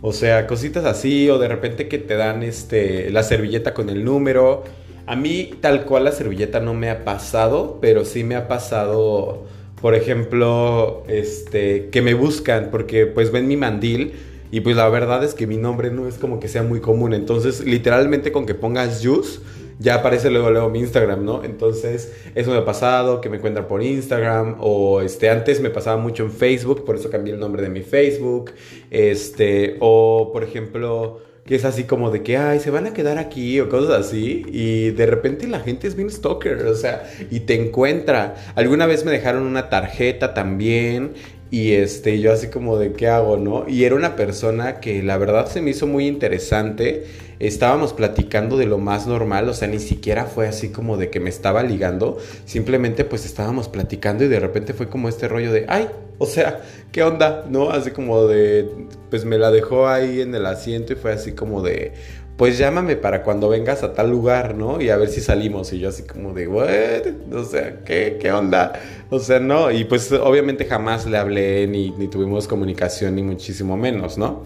O 0.00 0.12
sea, 0.12 0.46
cositas 0.46 0.84
así, 0.84 1.28
o 1.28 1.38
de 1.38 1.48
repente 1.48 1.88
que 1.88 1.98
te 1.98 2.16
dan 2.16 2.42
este, 2.42 3.10
la 3.10 3.22
servilleta 3.22 3.74
con 3.74 3.90
el 3.90 4.04
número. 4.04 4.64
A 5.06 5.16
mí, 5.16 5.50
tal 5.60 5.84
cual, 5.84 6.04
la 6.04 6.12
servilleta 6.12 6.60
no 6.60 6.74
me 6.74 6.90
ha 6.90 7.04
pasado, 7.04 7.78
pero 7.80 8.04
sí 8.04 8.22
me 8.24 8.36
ha 8.36 8.46
pasado, 8.46 9.44
por 9.80 9.94
ejemplo, 9.94 11.02
este, 11.08 11.88
que 11.88 12.02
me 12.02 12.14
buscan 12.14 12.68
porque 12.70 13.06
pues 13.06 13.32
ven 13.32 13.48
mi 13.48 13.56
mandil. 13.56 14.12
Y 14.50 14.60
pues 14.60 14.76
la 14.76 14.88
verdad 14.88 15.24
es 15.24 15.34
que 15.34 15.46
mi 15.46 15.58
nombre 15.58 15.90
no 15.90 16.08
es 16.08 16.16
como 16.16 16.40
que 16.40 16.48
sea 16.48 16.62
muy 16.62 16.80
común. 16.80 17.12
Entonces, 17.12 17.60
literalmente 17.64 18.32
con 18.32 18.46
que 18.46 18.54
pongas 18.54 19.04
Juice 19.04 19.40
ya 19.78 19.96
aparece 19.96 20.30
luego, 20.30 20.50
luego 20.50 20.68
mi 20.68 20.80
Instagram, 20.80 21.24
¿no? 21.24 21.44
Entonces, 21.44 22.12
eso 22.34 22.50
me 22.50 22.58
ha 22.58 22.64
pasado, 22.64 23.20
que 23.20 23.28
me 23.28 23.36
encuentran 23.36 23.68
por 23.68 23.82
Instagram, 23.82 24.56
o 24.60 25.00
este, 25.00 25.30
antes 25.30 25.60
me 25.60 25.70
pasaba 25.70 25.96
mucho 25.96 26.24
en 26.24 26.32
Facebook, 26.32 26.84
por 26.84 26.96
eso 26.96 27.10
cambié 27.10 27.34
el 27.34 27.40
nombre 27.40 27.62
de 27.62 27.68
mi 27.68 27.82
Facebook, 27.82 28.52
este, 28.90 29.76
o 29.80 30.30
por 30.32 30.42
ejemplo, 30.42 31.20
que 31.44 31.54
es 31.54 31.64
así 31.64 31.84
como 31.84 32.10
de 32.10 32.22
que, 32.22 32.36
ay, 32.36 32.60
se 32.60 32.70
van 32.70 32.86
a 32.86 32.92
quedar 32.92 33.18
aquí, 33.18 33.60
o 33.60 33.68
cosas 33.68 34.06
así, 34.06 34.42
y 34.48 34.90
de 34.90 35.06
repente 35.06 35.46
la 35.46 35.60
gente 35.60 35.86
es 35.86 35.94
bien 35.94 36.10
stalker, 36.10 36.66
o 36.66 36.74
sea, 36.74 37.08
y 37.30 37.40
te 37.40 37.54
encuentra. 37.54 38.34
Alguna 38.56 38.84
vez 38.86 39.04
me 39.04 39.12
dejaron 39.12 39.44
una 39.44 39.70
tarjeta 39.70 40.34
también, 40.34 41.14
y 41.50 41.72
este, 41.72 42.20
yo 42.20 42.32
así 42.32 42.48
como 42.48 42.76
de 42.76 42.92
qué 42.92 43.08
hago, 43.08 43.38
¿no? 43.38 43.68
Y 43.68 43.84
era 43.84 43.94
una 43.94 44.16
persona 44.16 44.80
que 44.80 45.02
la 45.02 45.16
verdad 45.16 45.46
se 45.46 45.62
me 45.62 45.70
hizo 45.70 45.86
muy 45.86 46.06
interesante. 46.06 47.06
Estábamos 47.38 47.92
platicando 47.94 48.56
de 48.56 48.66
lo 48.66 48.78
más 48.78 49.06
normal, 49.06 49.48
o 49.48 49.54
sea, 49.54 49.68
ni 49.68 49.78
siquiera 49.78 50.24
fue 50.24 50.46
así 50.46 50.70
como 50.70 50.96
de 50.96 51.08
que 51.08 51.20
me 51.20 51.30
estaba 51.30 51.62
ligando. 51.62 52.18
Simplemente 52.44 53.04
pues 53.04 53.24
estábamos 53.24 53.68
platicando 53.68 54.24
y 54.24 54.28
de 54.28 54.40
repente 54.40 54.74
fue 54.74 54.88
como 54.88 55.08
este 55.08 55.26
rollo 55.26 55.52
de, 55.52 55.64
ay, 55.68 55.88
o 56.18 56.26
sea, 56.26 56.60
¿qué 56.92 57.02
onda? 57.02 57.46
¿No? 57.48 57.70
Así 57.70 57.92
como 57.92 58.26
de, 58.26 58.68
pues 59.08 59.24
me 59.24 59.38
la 59.38 59.50
dejó 59.50 59.88
ahí 59.88 60.20
en 60.20 60.34
el 60.34 60.44
asiento 60.44 60.92
y 60.92 60.96
fue 60.96 61.12
así 61.12 61.32
como 61.32 61.62
de, 61.62 61.92
pues 62.38 62.56
llámame 62.56 62.94
para 62.94 63.24
cuando 63.24 63.48
vengas 63.48 63.82
a 63.82 63.94
tal 63.94 64.10
lugar, 64.10 64.54
¿no? 64.54 64.80
Y 64.80 64.90
a 64.90 64.96
ver 64.96 65.08
si 65.08 65.20
salimos. 65.20 65.72
Y 65.72 65.80
yo 65.80 65.88
así 65.88 66.04
como 66.04 66.32
de, 66.32 66.46
what? 66.46 67.34
O 67.34 67.44
sea, 67.44 67.80
¿qué, 67.84 68.16
qué 68.20 68.30
onda? 68.30 68.74
O 69.10 69.18
sea, 69.18 69.40
no. 69.40 69.72
Y 69.72 69.84
pues 69.84 70.12
obviamente 70.12 70.64
jamás 70.64 71.04
le 71.04 71.18
hablé 71.18 71.66
ni, 71.66 71.90
ni 71.90 72.06
tuvimos 72.06 72.46
comunicación 72.46 73.16
ni 73.16 73.24
muchísimo 73.24 73.76
menos, 73.76 74.18
¿no? 74.18 74.44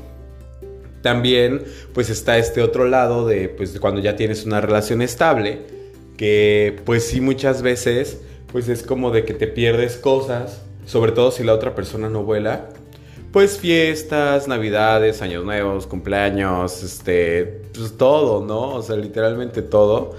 También 1.02 1.64
pues 1.92 2.08
está 2.08 2.38
este 2.38 2.62
otro 2.62 2.87
lado 2.87 3.26
de 3.26 3.50
pues 3.50 3.78
cuando 3.78 4.00
ya 4.00 4.16
tienes 4.16 4.46
una 4.46 4.62
relación 4.62 5.02
estable, 5.02 5.58
que 6.16 6.80
pues 6.87 7.04
sí 7.04 7.20
muchas 7.20 7.61
veces 7.61 8.22
pues 8.50 8.68
es 8.68 8.82
como 8.82 9.11
de 9.11 9.26
que 9.26 9.34
te 9.34 9.49
pierdes 9.49 9.99
cosas, 9.99 10.62
sobre 10.87 11.12
todo 11.12 11.30
si 11.30 11.44
la 11.44 11.52
otra 11.52 11.75
persona 11.75 12.08
no 12.08 12.22
vuela 12.22 12.70
pues 13.32 13.58
fiestas, 13.58 14.46
navidades, 14.46 15.22
años 15.22 15.44
nuevos, 15.44 15.86
cumpleaños, 15.86 16.82
este, 16.82 17.62
pues 17.74 17.96
todo, 17.96 18.44
¿no? 18.44 18.74
O 18.74 18.82
sea, 18.82 18.96
literalmente 18.96 19.62
todo. 19.62 20.14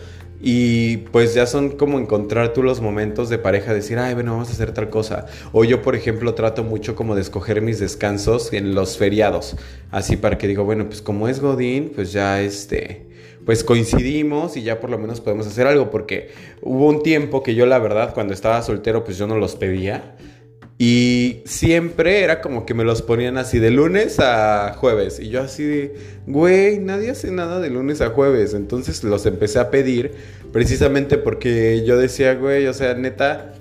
Y 0.46 0.98
pues 0.98 1.34
ya 1.34 1.46
son 1.46 1.70
como 1.78 2.00
encontrar 2.00 2.52
tú 2.52 2.64
los 2.64 2.82
momentos 2.82 3.30
de 3.30 3.38
pareja, 3.38 3.74
decir, 3.74 3.98
ay, 3.98 4.14
bueno, 4.14 4.34
vamos 4.34 4.50
a 4.50 4.52
hacer 4.52 4.74
tal 4.74 4.90
cosa. 4.90 5.28
O 5.54 5.64
yo, 5.64 5.82
por 5.82 5.96
ejemplo, 5.96 6.34
trato 6.34 6.66
mucho 6.66 6.96
como 6.96 7.16
de 7.16 7.22
escoger 7.22 7.62
mis 7.62 7.80
descansos 7.80 8.52
en 8.52 8.76
los 8.76 8.98
feriados. 8.98 9.56
Así 9.90 10.18
para 10.18 10.38
que 10.38 10.48
digo, 10.48 10.66
bueno, 10.66 10.88
pues 10.88 11.02
como 11.02 11.30
es 11.30 11.40
Godín, 11.40 11.94
pues 11.96 12.12
ya 12.12 12.42
este, 12.42 13.06
pues 13.46 13.64
coincidimos 13.64 14.58
y 14.58 14.64
ya 14.64 14.82
por 14.82 14.90
lo 14.90 14.98
menos 14.98 15.22
podemos 15.22 15.48
hacer 15.48 15.66
algo. 15.66 15.90
Porque 15.90 16.32
hubo 16.62 16.90
un 16.90 17.04
tiempo 17.04 17.42
que 17.42 17.56
yo, 17.56 17.66
la 17.66 17.80
verdad, 17.80 18.14
cuando 18.14 18.34
estaba 18.34 18.62
soltero, 18.64 19.06
pues 19.06 19.18
yo 19.18 19.28
no 19.28 19.38
los 19.38 19.56
pedía. 19.56 20.18
Y 20.78 21.44
siempre 21.46 22.24
era 22.24 22.42
como 22.42 22.66
que 22.66 22.74
me 22.74 22.84
los 22.84 23.02
ponían 23.02 23.38
así 23.38 23.60
de 23.60 23.72
lunes 23.72 24.20
a 24.20 24.74
jueves. 24.74 25.20
Y 25.20 25.30
yo 25.30 25.42
así 25.42 25.64
de, 25.64 25.96
güey, 26.26 26.80
nadie 26.80 27.12
hace 27.12 27.32
nada 27.32 27.60
de 27.60 27.70
lunes 27.70 28.02
a 28.02 28.10
jueves. 28.10 28.54
Entonces 28.54 29.04
los 29.04 29.26
empecé 29.26 29.60
a 29.60 29.70
pedir 29.70 30.14
precisamente 30.52 31.18
porque 31.18 31.86
yo 31.86 31.98
decía, 31.98 32.34
güey, 32.36 32.66
o 32.68 32.74
sea, 32.74 32.96
neta, 32.96 33.54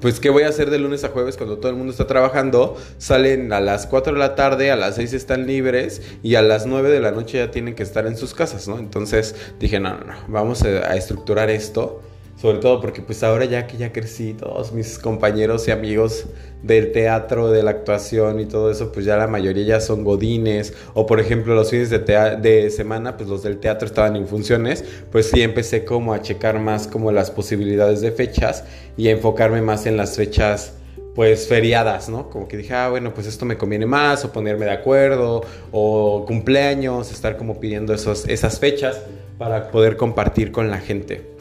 pues 0.00 0.18
qué 0.20 0.28
voy 0.28 0.42
a 0.42 0.48
hacer 0.48 0.70
de 0.70 0.78
lunes 0.78 1.04
a 1.04 1.08
jueves 1.08 1.36
cuando 1.36 1.58
todo 1.58 1.70
el 1.70 1.76
mundo 1.76 1.92
está 1.92 2.08
trabajando. 2.08 2.76
Salen 2.98 3.52
a 3.52 3.60
las 3.60 3.86
4 3.86 4.12
de 4.12 4.18
la 4.18 4.34
tarde, 4.34 4.72
a 4.72 4.76
las 4.76 4.96
6 4.96 5.12
están 5.12 5.46
libres 5.46 6.02
y 6.24 6.34
a 6.34 6.42
las 6.42 6.66
9 6.66 6.90
de 6.90 7.00
la 7.00 7.12
noche 7.12 7.38
ya 7.38 7.52
tienen 7.52 7.76
que 7.76 7.84
estar 7.84 8.06
en 8.06 8.16
sus 8.16 8.34
casas, 8.34 8.66
¿no? 8.66 8.78
Entonces 8.78 9.36
dije, 9.60 9.78
no, 9.78 9.96
no, 9.96 10.04
no, 10.04 10.14
vamos 10.26 10.64
a 10.64 10.96
estructurar 10.96 11.48
esto 11.48 12.02
sobre 12.40 12.58
todo 12.58 12.80
porque 12.80 13.02
pues 13.02 13.24
ahora 13.24 13.46
ya 13.46 13.66
que 13.66 13.76
ya 13.76 13.92
crecí, 13.92 14.32
todos 14.32 14.72
mis 14.72 14.98
compañeros 14.98 15.66
y 15.66 15.72
amigos 15.72 16.26
del 16.62 16.92
teatro, 16.92 17.50
de 17.50 17.64
la 17.64 17.72
actuación 17.72 18.38
y 18.38 18.46
todo 18.46 18.70
eso, 18.70 18.92
pues 18.92 19.04
ya 19.04 19.16
la 19.16 19.26
mayoría 19.26 19.64
ya 19.64 19.80
son 19.80 20.04
godines. 20.04 20.72
O 20.94 21.04
por 21.04 21.18
ejemplo 21.18 21.56
los 21.56 21.70
fines 21.70 21.90
de, 21.90 22.70
semana, 22.70 23.16
pues 23.16 23.28
los 23.28 23.42
del 23.42 23.58
teatro 23.58 23.86
estaban 23.86 24.14
en 24.14 24.28
funciones. 24.28 24.84
Pues 25.10 25.30
sí 25.30 25.42
empecé 25.42 25.84
como 25.84 26.14
a 26.14 26.22
checar 26.22 26.60
más 26.60 26.86
como 26.86 27.10
las 27.10 27.32
posibilidades 27.32 28.00
de 28.02 28.12
fechas 28.12 28.64
y 28.96 29.08
a 29.08 29.10
enfocarme 29.10 29.60
más 29.60 29.86
en 29.86 29.96
las 29.96 30.16
fechas 30.16 30.74
pues 31.16 31.48
feriadas, 31.48 32.08
¿no? 32.08 32.30
Como 32.30 32.46
que 32.46 32.56
dije, 32.56 32.72
ah, 32.72 32.88
bueno, 32.88 33.12
pues 33.12 33.26
esto 33.26 33.44
me 33.44 33.58
conviene 33.58 33.86
más, 33.86 34.24
o 34.24 34.32
ponerme 34.32 34.66
de 34.66 34.70
acuerdo, 34.70 35.42
o 35.72 36.24
cumpleaños, 36.24 37.10
estar 37.10 37.36
como 37.36 37.58
pidiendo 37.58 37.92
esos, 37.92 38.28
esas 38.28 38.60
fechas 38.60 39.02
para 39.36 39.72
poder 39.72 39.96
compartir 39.96 40.52
con 40.52 40.70
la 40.70 40.78
gente. 40.78 41.37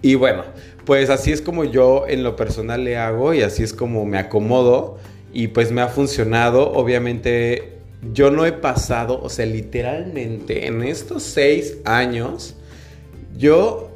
Y 0.00 0.14
bueno, 0.14 0.44
pues 0.84 1.10
así 1.10 1.32
es 1.32 1.42
como 1.42 1.64
yo 1.64 2.06
en 2.08 2.22
lo 2.22 2.36
personal 2.36 2.84
le 2.84 2.96
hago 2.96 3.34
y 3.34 3.42
así 3.42 3.62
es 3.62 3.72
como 3.72 4.04
me 4.06 4.18
acomodo 4.18 4.98
y 5.32 5.48
pues 5.48 5.72
me 5.72 5.80
ha 5.80 5.88
funcionado. 5.88 6.72
Obviamente 6.72 7.78
yo 8.12 8.30
no 8.30 8.46
he 8.46 8.52
pasado, 8.52 9.20
o 9.20 9.28
sea, 9.28 9.46
literalmente 9.46 10.66
en 10.66 10.82
estos 10.82 11.22
seis 11.24 11.78
años, 11.84 12.54
yo 13.36 13.90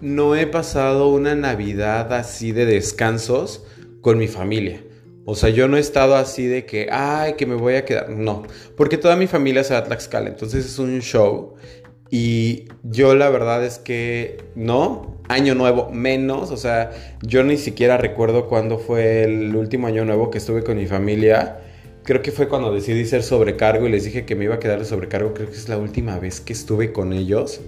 no 0.00 0.34
he 0.34 0.46
pasado 0.46 1.08
una 1.08 1.34
Navidad 1.34 2.12
así 2.12 2.52
de 2.52 2.66
descansos 2.66 3.64
con 4.00 4.18
mi 4.18 4.26
familia. 4.26 4.82
O 5.24 5.36
sea, 5.36 5.50
yo 5.50 5.68
no 5.68 5.76
he 5.76 5.80
estado 5.80 6.16
así 6.16 6.46
de 6.46 6.66
que, 6.66 6.88
ay, 6.90 7.34
que 7.34 7.46
me 7.46 7.54
voy 7.54 7.74
a 7.74 7.84
quedar. 7.84 8.10
No, 8.10 8.42
porque 8.76 8.98
toda 8.98 9.14
mi 9.14 9.28
familia 9.28 9.62
se 9.62 9.74
va 9.74 9.80
a 9.80 9.84
Tlaxcala, 9.84 10.28
entonces 10.28 10.66
es 10.66 10.78
un 10.78 11.00
show. 11.00 11.54
Y 12.14 12.64
yo 12.82 13.14
la 13.14 13.30
verdad 13.30 13.64
es 13.64 13.78
que 13.78 14.36
no, 14.54 15.16
año 15.30 15.54
nuevo 15.54 15.88
menos, 15.90 16.50
o 16.50 16.58
sea, 16.58 16.90
yo 17.22 17.42
ni 17.42 17.56
siquiera 17.56 17.96
recuerdo 17.96 18.48
cuándo 18.48 18.76
fue 18.78 19.24
el 19.24 19.56
último 19.56 19.86
año 19.86 20.04
nuevo 20.04 20.30
que 20.30 20.36
estuve 20.36 20.62
con 20.62 20.76
mi 20.76 20.84
familia. 20.84 21.60
Creo 22.04 22.20
que 22.20 22.30
fue 22.30 22.48
cuando 22.48 22.70
decidí 22.70 23.06
ser 23.06 23.22
sobrecargo 23.22 23.88
y 23.88 23.90
les 23.90 24.04
dije 24.04 24.26
que 24.26 24.36
me 24.36 24.44
iba 24.44 24.56
a 24.56 24.58
quedar 24.58 24.78
de 24.78 24.84
sobrecargo. 24.84 25.32
Creo 25.32 25.48
que 25.48 25.56
es 25.56 25.70
la 25.70 25.78
última 25.78 26.18
vez 26.18 26.42
que 26.42 26.52
estuve 26.52 26.92
con 26.92 27.14
ellos. 27.14 27.62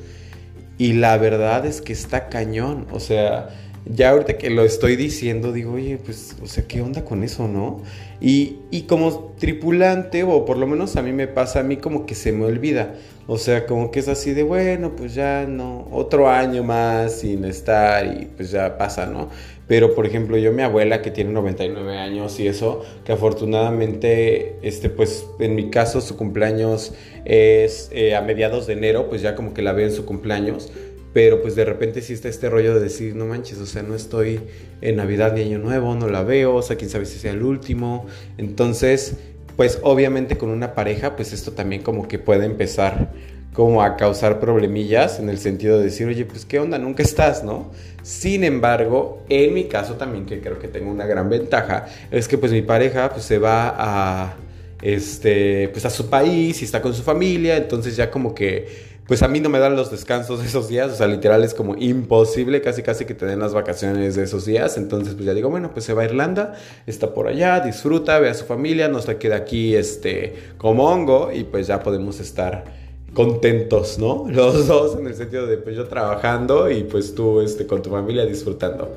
Y 0.76 0.92
la 0.92 1.16
verdad 1.16 1.64
es 1.64 1.80
que 1.80 1.94
está 1.94 2.28
cañón. 2.28 2.86
O 2.92 3.00
sea, 3.00 3.48
ya 3.86 4.10
ahorita 4.10 4.38
que 4.38 4.48
lo 4.48 4.64
estoy 4.64 4.96
diciendo, 4.96 5.52
digo, 5.52 5.72
oye, 5.74 5.98
pues, 6.02 6.36
o 6.42 6.46
sea, 6.46 6.64
¿qué 6.66 6.80
onda 6.80 7.04
con 7.04 7.22
eso, 7.22 7.48
no? 7.48 7.82
Y, 8.20 8.56
y, 8.70 8.82
como 8.82 9.34
tripulante, 9.38 10.22
o 10.22 10.44
por 10.46 10.56
lo 10.56 10.66
menos 10.66 10.96
a 10.96 11.02
mí 11.02 11.12
me 11.12 11.26
pasa, 11.26 11.60
a 11.60 11.62
mí 11.62 11.76
como 11.76 12.06
que 12.06 12.14
se 12.14 12.32
me 12.32 12.46
olvida. 12.46 12.94
O 13.26 13.36
sea, 13.36 13.66
como 13.66 13.90
que 13.90 14.00
es 14.00 14.08
así 14.08 14.32
de, 14.32 14.42
bueno, 14.42 14.96
pues 14.96 15.14
ya 15.14 15.46
no, 15.46 15.86
otro 15.90 16.28
año 16.30 16.62
más 16.62 17.20
sin 17.20 17.44
estar 17.44 18.06
y 18.06 18.26
pues 18.26 18.50
ya 18.50 18.78
pasa, 18.78 19.06
¿no? 19.06 19.28
Pero, 19.66 19.94
por 19.94 20.06
ejemplo, 20.06 20.36
yo, 20.36 20.52
mi 20.52 20.62
abuela 20.62 21.00
que 21.00 21.10
tiene 21.10 21.32
99 21.32 21.96
años 21.98 22.38
y 22.38 22.46
eso, 22.48 22.84
que 23.04 23.12
afortunadamente, 23.12 24.56
este, 24.62 24.90
pues 24.90 25.26
en 25.40 25.54
mi 25.54 25.70
caso 25.70 26.00
su 26.00 26.16
cumpleaños 26.16 26.94
es 27.24 27.90
eh, 27.92 28.14
a 28.14 28.20
mediados 28.20 28.66
de 28.66 28.74
enero, 28.74 29.08
pues 29.08 29.22
ya 29.22 29.34
como 29.34 29.54
que 29.54 29.62
la 29.62 29.72
veo 29.72 29.86
en 29.86 29.92
su 29.92 30.04
cumpleaños 30.04 30.70
pero 31.14 31.40
pues 31.40 31.54
de 31.54 31.64
repente 31.64 32.02
sí 32.02 32.12
está 32.12 32.28
este 32.28 32.50
rollo 32.50 32.74
de 32.74 32.80
decir, 32.80 33.14
no 33.14 33.24
manches, 33.24 33.58
o 33.58 33.66
sea, 33.66 33.84
no 33.84 33.94
estoy 33.94 34.40
en 34.80 34.96
Navidad 34.96 35.32
ni 35.32 35.42
Año 35.42 35.60
Nuevo, 35.60 35.94
no 35.94 36.08
la 36.08 36.24
veo, 36.24 36.56
o 36.56 36.62
sea, 36.62 36.76
quién 36.76 36.90
sabe 36.90 37.06
si 37.06 37.20
sea 37.20 37.30
el 37.30 37.44
último. 37.44 38.06
Entonces, 38.36 39.14
pues 39.56 39.78
obviamente 39.82 40.36
con 40.36 40.50
una 40.50 40.74
pareja, 40.74 41.14
pues 41.14 41.32
esto 41.32 41.52
también 41.52 41.82
como 41.82 42.08
que 42.08 42.18
puede 42.18 42.44
empezar 42.44 43.12
como 43.52 43.80
a 43.84 43.96
causar 43.96 44.40
problemillas 44.40 45.20
en 45.20 45.28
el 45.28 45.38
sentido 45.38 45.78
de 45.78 45.84
decir, 45.84 46.08
oye, 46.08 46.24
pues 46.24 46.44
qué 46.44 46.58
onda, 46.58 46.78
nunca 46.78 47.04
estás, 47.04 47.44
¿no? 47.44 47.70
Sin 48.02 48.42
embargo, 48.42 49.22
en 49.28 49.54
mi 49.54 49.64
caso 49.64 49.94
también, 49.94 50.26
que 50.26 50.40
creo 50.40 50.58
que 50.58 50.66
tengo 50.66 50.90
una 50.90 51.06
gran 51.06 51.30
ventaja, 51.30 51.86
es 52.10 52.26
que 52.26 52.36
pues 52.38 52.50
mi 52.50 52.62
pareja 52.62 53.10
pues 53.10 53.24
se 53.24 53.38
va 53.38 53.72
a, 53.78 54.34
este, 54.82 55.68
pues 55.68 55.84
a 55.84 55.90
su 55.90 56.10
país 56.10 56.60
y 56.60 56.64
está 56.64 56.82
con 56.82 56.92
su 56.92 57.04
familia, 57.04 57.56
entonces 57.56 57.94
ya 57.94 58.10
como 58.10 58.34
que 58.34 58.93
pues 59.06 59.22
a 59.22 59.28
mí 59.28 59.40
no 59.40 59.50
me 59.50 59.58
dan 59.58 59.76
los 59.76 59.90
descansos 59.90 60.40
de 60.40 60.46
esos 60.46 60.68
días, 60.68 60.90
o 60.92 60.94
sea, 60.94 61.06
literal 61.06 61.44
es 61.44 61.52
como 61.52 61.76
imposible 61.76 62.62
casi 62.62 62.82
casi 62.82 63.04
que 63.04 63.14
te 63.14 63.26
den 63.26 63.40
las 63.40 63.52
vacaciones 63.52 64.14
de 64.14 64.24
esos 64.24 64.46
días, 64.46 64.78
entonces 64.78 65.14
pues 65.14 65.26
ya 65.26 65.34
digo, 65.34 65.50
bueno, 65.50 65.72
pues 65.72 65.84
se 65.84 65.92
va 65.92 66.02
a 66.02 66.04
Irlanda, 66.06 66.54
está 66.86 67.12
por 67.12 67.28
allá, 67.28 67.60
disfruta, 67.60 68.18
ve 68.18 68.30
a 68.30 68.34
su 68.34 68.46
familia, 68.46 68.88
no 68.88 69.02
se 69.02 69.16
queda 69.18 69.36
aquí 69.36 69.76
este 69.76 70.34
como 70.56 70.90
hongo 70.90 71.30
y 71.32 71.44
pues 71.44 71.66
ya 71.66 71.82
podemos 71.82 72.18
estar 72.20 72.64
contentos, 73.12 73.98
¿no? 73.98 74.26
Los 74.30 74.66
dos 74.66 74.98
en 74.98 75.06
el 75.06 75.14
sentido 75.14 75.46
de 75.46 75.58
pues 75.58 75.76
yo 75.76 75.86
trabajando 75.86 76.70
y 76.70 76.84
pues 76.84 77.14
tú 77.14 77.40
este 77.40 77.66
con 77.66 77.82
tu 77.82 77.90
familia 77.90 78.24
disfrutando. 78.24 78.94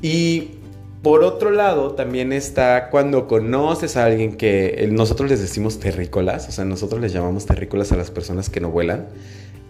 Y 0.00 0.61
por 1.02 1.24
otro 1.24 1.50
lado, 1.50 1.92
también 1.92 2.32
está 2.32 2.88
cuando 2.88 3.26
conoces 3.26 3.96
a 3.96 4.04
alguien 4.04 4.36
que 4.36 4.88
nosotros 4.92 5.28
les 5.28 5.40
decimos 5.40 5.80
terrícolas, 5.80 6.48
o 6.48 6.52
sea, 6.52 6.64
nosotros 6.64 7.00
les 7.00 7.12
llamamos 7.12 7.44
terrícolas 7.44 7.90
a 7.90 7.96
las 7.96 8.12
personas 8.12 8.48
que 8.48 8.60
no 8.60 8.70
vuelan. 8.70 9.08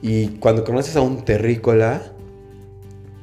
Y 0.03 0.29
cuando 0.39 0.63
conoces 0.65 0.95
a 0.97 1.01
un 1.01 1.25
terrícola, 1.25 2.03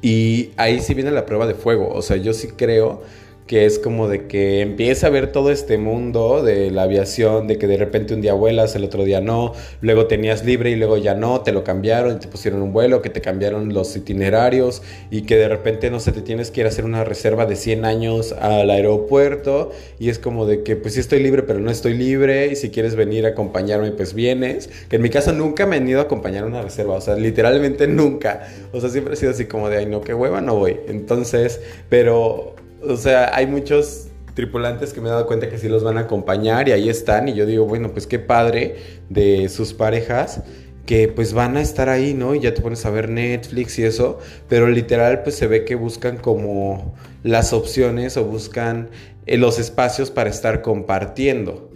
y 0.02 0.52
ahí 0.58 0.82
sí 0.82 0.96
viene 0.96 1.12
la 1.12 1.26
prueba 1.26 1.46
de 1.46 1.54
fuego, 1.54 1.90
o 1.94 2.02
sea, 2.02 2.18
yo 2.18 2.34
sí 2.34 2.48
creo 2.48 3.04
que 3.50 3.66
es 3.66 3.80
como 3.80 4.08
de 4.08 4.28
que 4.28 4.62
empieza 4.62 5.08
a 5.08 5.10
ver 5.10 5.32
todo 5.32 5.50
este 5.50 5.80
mundo 5.80 6.44
de 6.44 6.70
la 6.70 6.84
aviación, 6.84 7.48
de 7.48 7.58
que 7.58 7.66
de 7.66 7.78
repente 7.78 8.14
un 8.14 8.22
día 8.22 8.36
vuelas, 8.36 8.76
el 8.76 8.84
otro 8.84 9.06
día 9.06 9.22
no, 9.22 9.54
luego 9.82 10.06
tenías 10.06 10.46
libre 10.46 10.70
y 10.70 10.76
luego 10.76 10.98
ya 10.98 11.16
no, 11.16 11.42
te 11.42 11.52
lo 11.52 11.64
cambiaron 11.64 12.18
y 12.18 12.20
te 12.20 12.28
pusieron 12.28 12.62
un 12.62 12.74
vuelo, 12.74 13.02
que 13.02 13.10
te 13.10 13.22
cambiaron 13.22 13.74
los 13.74 13.96
itinerarios 13.96 14.84
y 15.10 15.24
que 15.24 15.36
de 15.36 15.50
repente 15.50 15.90
no 15.90 16.00
sé, 16.00 16.12
te 16.12 16.22
tienes 16.22 16.52
que 16.52 16.62
ir 16.62 16.68
a 16.68 16.70
hacer 16.70 16.86
una 16.86 17.04
reserva 17.04 17.48
de 17.48 17.56
100 17.56 17.86
años 17.86 18.34
al 18.34 18.70
aeropuerto 18.70 19.72
y 19.98 20.10
es 20.10 20.20
como 20.20 20.46
de 20.46 20.62
que 20.62 20.76
pues 20.76 20.94
sí 20.94 21.00
estoy 21.00 21.24
libre 21.24 21.42
pero 21.42 21.58
no 21.58 21.72
estoy 21.72 21.96
libre 21.96 22.52
y 22.52 22.56
si 22.56 22.70
quieres 22.70 22.96
venir 22.96 23.26
a 23.26 23.30
acompañarme 23.30 23.90
pues 23.90 24.14
vienes, 24.14 24.70
que 24.90 24.98
en 24.98 25.02
mi 25.02 25.10
caso 25.10 25.34
nunca 25.34 25.66
me 25.66 25.78
han 25.78 25.90
ido 25.90 26.02
a 26.02 26.04
acompañar 26.04 26.44
a 26.44 26.46
una 26.48 26.62
reserva, 26.62 26.94
o 26.94 27.02
sea, 27.02 27.16
literalmente 27.16 27.88
nunca, 27.88 28.48
o 28.72 28.80
sea, 28.80 28.92
siempre 28.92 29.14
ha 29.14 29.18
sido 29.18 29.32
así 29.32 29.46
como 29.46 29.70
de, 29.70 29.78
ay 29.78 29.88
no, 29.88 30.02
qué 30.02 30.14
hueva, 30.14 30.40
no 30.40 30.56
voy, 30.56 30.78
entonces, 30.88 31.60
pero 31.90 32.54
o 32.82 32.98
sea, 32.98 33.36
hay 33.36 33.48
muchos 33.48 34.08
tripulantes 34.34 34.94
que 34.94 35.02
me 35.02 35.10
he 35.10 35.12
dado 35.12 35.28
cuenta 35.28 35.50
que 35.50 35.58
sí 35.58 35.68
los 35.68 35.84
van 35.84 35.98
a 35.98 36.02
acompañar 36.02 36.70
y 36.70 36.72
ahí 36.72 36.90
están 36.90 37.28
y 37.28 37.34
yo 37.34 37.46
digo, 37.46 37.66
bueno, 37.66 37.92
pues 37.92 38.08
qué 38.08 38.20
padre 38.20 38.78
de 39.10 39.50
sus 39.50 39.74
parejas 39.74 40.44
que 40.86 41.08
pues 41.08 41.34
van 41.34 41.56
a 41.58 41.62
estar 41.62 41.88
ahí, 41.88 42.14
¿no? 42.14 42.34
Y 42.34 42.40
ya 42.40 42.54
te 42.54 42.62
pones 42.62 42.86
a 42.86 42.90
ver 42.90 43.10
Netflix 43.10 43.78
y 43.78 43.84
eso, 43.84 44.18
pero 44.48 44.68
literal 44.68 45.22
pues 45.22 45.36
se 45.36 45.46
ve 45.46 45.64
que 45.64 45.76
buscan 45.76 46.18
como 46.18 46.96
las 47.22 47.54
opciones 47.54 48.18
o 48.18 48.24
buscan 48.24 48.90
eh, 49.28 49.38
los 49.38 49.60
espacios 49.60 50.10
para 50.10 50.32
estar 50.32 50.62
compartiendo. 50.64 51.70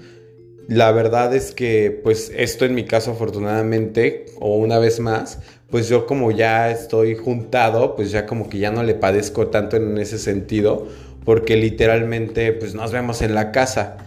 La 0.68 0.92
verdad 0.92 1.36
es 1.36 1.52
que 1.52 2.00
pues 2.04 2.32
esto 2.36 2.66
en 2.66 2.74
mi 2.74 2.86
caso 2.86 3.12
afortunadamente 3.12 4.26
o 4.40 4.56
una 4.56 4.80
vez 4.80 5.00
más 5.00 5.42
pues 5.74 5.90
yo 5.90 6.06
como 6.06 6.30
ya 6.30 6.70
estoy 6.70 7.16
juntado, 7.16 7.96
pues 7.96 8.12
ya 8.12 8.28
como 8.28 8.48
que 8.48 8.60
ya 8.60 8.70
no 8.70 8.84
le 8.84 8.94
padezco 8.94 9.48
tanto 9.48 9.76
en 9.76 9.98
ese 9.98 10.20
sentido, 10.20 10.88
porque 11.26 11.56
literalmente 11.56 12.54
pues 12.54 12.76
nos 12.76 12.92
vemos 12.92 13.24
en 13.24 13.34
la 13.34 13.52
casa. 13.52 13.98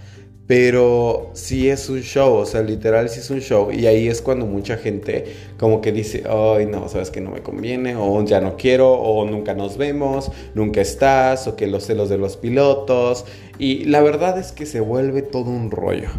Pero 0.46 1.32
sí 1.32 1.68
es 1.68 1.88
un 1.88 2.02
show, 2.02 2.34
o 2.34 2.46
sea, 2.46 2.62
literal 2.62 3.08
sí 3.08 3.18
es 3.18 3.30
un 3.30 3.40
show. 3.40 3.72
Y 3.72 3.86
ahí 3.86 4.06
es 4.06 4.22
cuando 4.22 4.46
mucha 4.46 4.76
gente 4.76 5.24
como 5.58 5.80
que 5.80 5.90
dice, 5.90 6.22
ay, 6.30 6.66
no, 6.66 6.88
sabes 6.88 7.10
que 7.10 7.20
no 7.20 7.32
me 7.32 7.42
conviene, 7.42 7.96
o 7.96 8.24
ya 8.24 8.40
no 8.40 8.56
quiero, 8.56 8.92
o 8.92 9.28
nunca 9.28 9.54
nos 9.54 9.76
vemos, 9.76 10.30
nunca 10.54 10.80
estás, 10.80 11.48
o 11.48 11.56
que 11.56 11.66
los 11.66 11.84
celos 11.84 12.08
de 12.08 12.16
los 12.16 12.36
pilotos. 12.36 13.24
Y 13.58 13.86
la 13.86 14.02
verdad 14.02 14.38
es 14.38 14.52
que 14.52 14.66
se 14.66 14.78
vuelve 14.78 15.22
todo 15.22 15.50
un 15.50 15.72
rollo. 15.72 16.10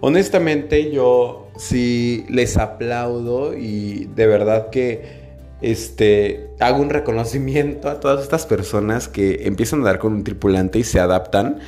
Honestamente 0.00 0.90
yo 0.90 1.50
sí 1.56 2.24
les 2.28 2.56
aplaudo 2.56 3.54
y 3.54 4.08
de 4.14 4.26
verdad 4.26 4.70
que 4.70 5.20
este, 5.60 6.48
hago 6.58 6.80
un 6.80 6.88
reconocimiento 6.88 7.90
a 7.90 8.00
todas 8.00 8.22
estas 8.22 8.46
personas 8.46 9.08
que 9.08 9.46
empiezan 9.46 9.82
a 9.82 9.84
dar 9.84 9.98
con 9.98 10.14
un 10.14 10.24
tripulante 10.24 10.78
y 10.78 10.84
se 10.84 11.00
adaptan 11.00 11.58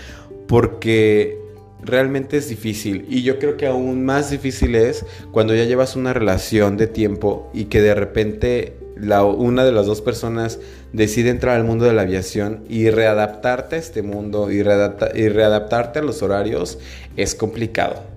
porque 0.49 1.39
realmente 1.83 2.39
es 2.39 2.49
difícil 2.49 3.05
y 3.11 3.23
yo 3.23 3.39
creo 3.39 3.59
que 3.59 3.67
aún 3.67 4.05
más 4.05 4.31
difícil 4.31 4.77
es 4.77 5.05
cuando 5.31 5.55
ya 5.55 5.65
llevas 5.65 5.95
una 5.95 6.15
relación 6.15 6.79
de 6.79 6.87
tiempo 6.87 7.51
y 7.53 7.67
que 7.67 7.83
de 7.83 7.95
repente 7.95 8.79
la, 8.97 9.25
una 9.25 9.65
de 9.65 9.73
las 9.73 9.85
dos 9.87 10.01
personas 10.01 10.59
decide 10.93 11.29
entrar 11.29 11.57
al 11.57 11.65
mundo 11.65 11.85
de 11.85 11.93
la 11.93 12.03
aviación 12.03 12.65
y 12.69 12.89
readaptarte 12.89 13.77
a 13.77 13.79
este 13.79 14.03
mundo 14.03 14.51
y, 14.51 14.57
y 14.57 15.29
readaptarte 15.29 15.99
a 15.99 16.03
los 16.03 16.23
horarios 16.23 16.79
es 17.17 17.35
complicado. 17.35 18.12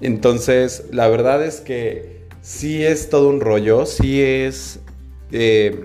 Entonces, 0.00 0.84
la 0.92 1.08
verdad 1.08 1.44
es 1.44 1.60
que 1.60 2.20
sí 2.42 2.82
es 2.84 3.10
todo 3.10 3.28
un 3.28 3.40
rollo, 3.40 3.86
sí 3.86 4.22
es, 4.22 4.80
eh, 5.32 5.84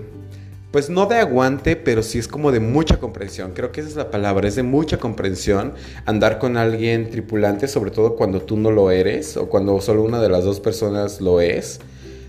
pues 0.72 0.90
no 0.90 1.06
de 1.06 1.16
aguante, 1.16 1.76
pero 1.76 2.02
sí 2.02 2.18
es 2.18 2.28
como 2.28 2.52
de 2.52 2.60
mucha 2.60 2.98
comprensión. 2.98 3.52
Creo 3.54 3.72
que 3.72 3.80
esa 3.80 3.90
es 3.90 3.96
la 3.96 4.10
palabra, 4.10 4.48
es 4.48 4.56
de 4.56 4.62
mucha 4.62 4.98
comprensión 4.98 5.74
andar 6.04 6.38
con 6.38 6.56
alguien 6.56 7.10
tripulante, 7.10 7.68
sobre 7.68 7.90
todo 7.90 8.16
cuando 8.16 8.42
tú 8.42 8.56
no 8.56 8.70
lo 8.70 8.90
eres 8.90 9.36
o 9.36 9.48
cuando 9.48 9.80
solo 9.80 10.02
una 10.02 10.20
de 10.20 10.28
las 10.28 10.44
dos 10.44 10.60
personas 10.60 11.20
lo 11.20 11.40
es. 11.40 11.80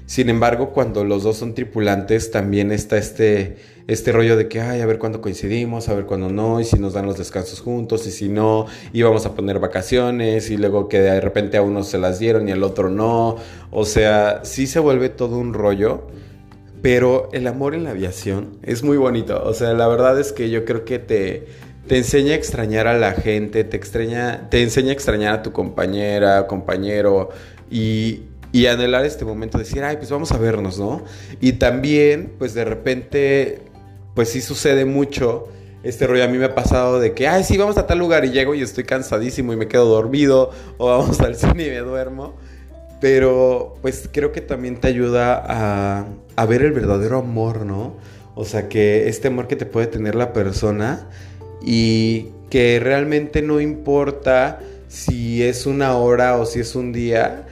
Sin 0.07 0.29
embargo, 0.29 0.71
cuando 0.71 1.03
los 1.03 1.23
dos 1.23 1.35
son 1.35 1.53
tripulantes, 1.53 2.31
también 2.31 2.71
está 2.71 2.97
este, 2.97 3.57
este 3.87 4.13
rollo 4.13 4.37
de 4.37 4.47
que, 4.47 4.61
ay, 4.61 4.79
a 4.79 4.85
ver 4.85 4.99
cuándo 4.99 5.19
coincidimos, 5.19 5.89
a 5.89 5.93
ver 5.93 6.05
cuándo 6.05 6.29
no, 6.29 6.61
y 6.61 6.63
si 6.63 6.79
nos 6.79 6.93
dan 6.93 7.05
los 7.05 7.17
descansos 7.17 7.59
juntos, 7.59 8.07
y 8.07 8.11
si 8.11 8.29
no, 8.29 8.67
íbamos 8.93 9.25
a 9.25 9.35
poner 9.35 9.59
vacaciones, 9.59 10.49
y 10.49 10.55
luego 10.55 10.87
que 10.87 11.01
de 11.01 11.19
repente 11.19 11.57
a 11.57 11.61
uno 11.61 11.83
se 11.83 11.97
las 11.97 12.19
dieron 12.19 12.47
y 12.47 12.53
al 12.53 12.63
otro 12.63 12.89
no. 12.89 13.35
O 13.69 13.83
sea, 13.83 14.45
sí 14.45 14.65
se 14.65 14.79
vuelve 14.79 15.09
todo 15.09 15.37
un 15.37 15.53
rollo. 15.53 16.07
Pero 16.81 17.27
el 17.33 17.47
amor 17.47 17.75
en 17.75 17.83
la 17.83 17.89
aviación 17.89 18.59
es 18.63 18.83
muy 18.83 18.95
bonito. 18.95 19.43
O 19.43 19.53
sea, 19.53 19.73
la 19.73 19.87
verdad 19.87 20.17
es 20.19 20.31
que 20.31 20.49
yo 20.49 20.63
creo 20.63 20.85
que 20.85 20.99
te, 20.99 21.47
te 21.87 21.97
enseña 21.97 22.31
a 22.31 22.35
extrañar 22.35 22.87
a 22.87 22.97
la 22.97 23.11
gente, 23.11 23.65
te, 23.65 23.75
extraña, 23.75 24.47
te 24.49 24.61
enseña 24.61 24.91
a 24.91 24.93
extrañar 24.93 25.33
a 25.33 25.43
tu 25.43 25.51
compañera, 25.51 26.47
compañero. 26.47 27.29
Y, 27.69 28.26
y 28.51 28.67
anhelar 28.67 29.05
este 29.05 29.25
momento, 29.25 29.57
decir, 29.57 29.83
ay, 29.83 29.97
pues 29.97 30.09
vamos 30.09 30.31
a 30.31 30.37
vernos, 30.37 30.79
¿no? 30.79 31.03
Y 31.41 31.53
también, 31.53 32.33
pues 32.37 32.53
de 32.53 32.65
repente, 32.65 33.61
pues 34.15 34.29
sí 34.29 34.41
sucede 34.41 34.85
mucho. 34.85 35.47
Este 35.83 36.07
rollo 36.07 36.23
a 36.23 36.27
mí 36.27 36.37
me 36.37 36.45
ha 36.45 36.55
pasado 36.55 36.99
de 36.99 37.13
que, 37.13 37.27
ay, 37.27 37.43
sí, 37.43 37.57
vamos 37.57 37.77
a 37.77 37.85
tal 37.85 37.99
lugar 37.99 38.25
y 38.25 38.31
llego 38.31 38.55
y 38.55 38.61
estoy 38.61 38.83
cansadísimo 38.83 39.53
y 39.53 39.57
me 39.57 39.67
quedo 39.67 39.85
dormido, 39.85 40.51
o 40.77 40.87
vamos 40.87 41.19
al 41.21 41.35
cine 41.35 41.67
y 41.67 41.69
me 41.69 41.79
duermo. 41.79 42.33
Pero 42.99 43.75
pues 43.81 44.09
creo 44.11 44.31
que 44.31 44.41
también 44.41 44.77
te 44.77 44.87
ayuda 44.87 45.43
a, 45.45 46.07
a 46.35 46.45
ver 46.45 46.63
el 46.63 46.71
verdadero 46.71 47.19
amor, 47.19 47.63
¿no? 47.65 47.95
O 48.33 48.43
sea, 48.43 48.69
que 48.69 49.07
este 49.07 49.27
amor 49.27 49.47
que 49.47 49.55
te 49.55 49.65
puede 49.65 49.87
tener 49.87 50.15
la 50.15 50.33
persona 50.33 51.07
y 51.63 52.29
que 52.49 52.79
realmente 52.79 53.41
no 53.41 53.59
importa 53.59 54.59
si 54.87 55.43
es 55.43 55.65
una 55.65 55.97
hora 55.97 56.37
o 56.37 56.45
si 56.45 56.59
es 56.59 56.75
un 56.75 56.93
día, 56.93 57.45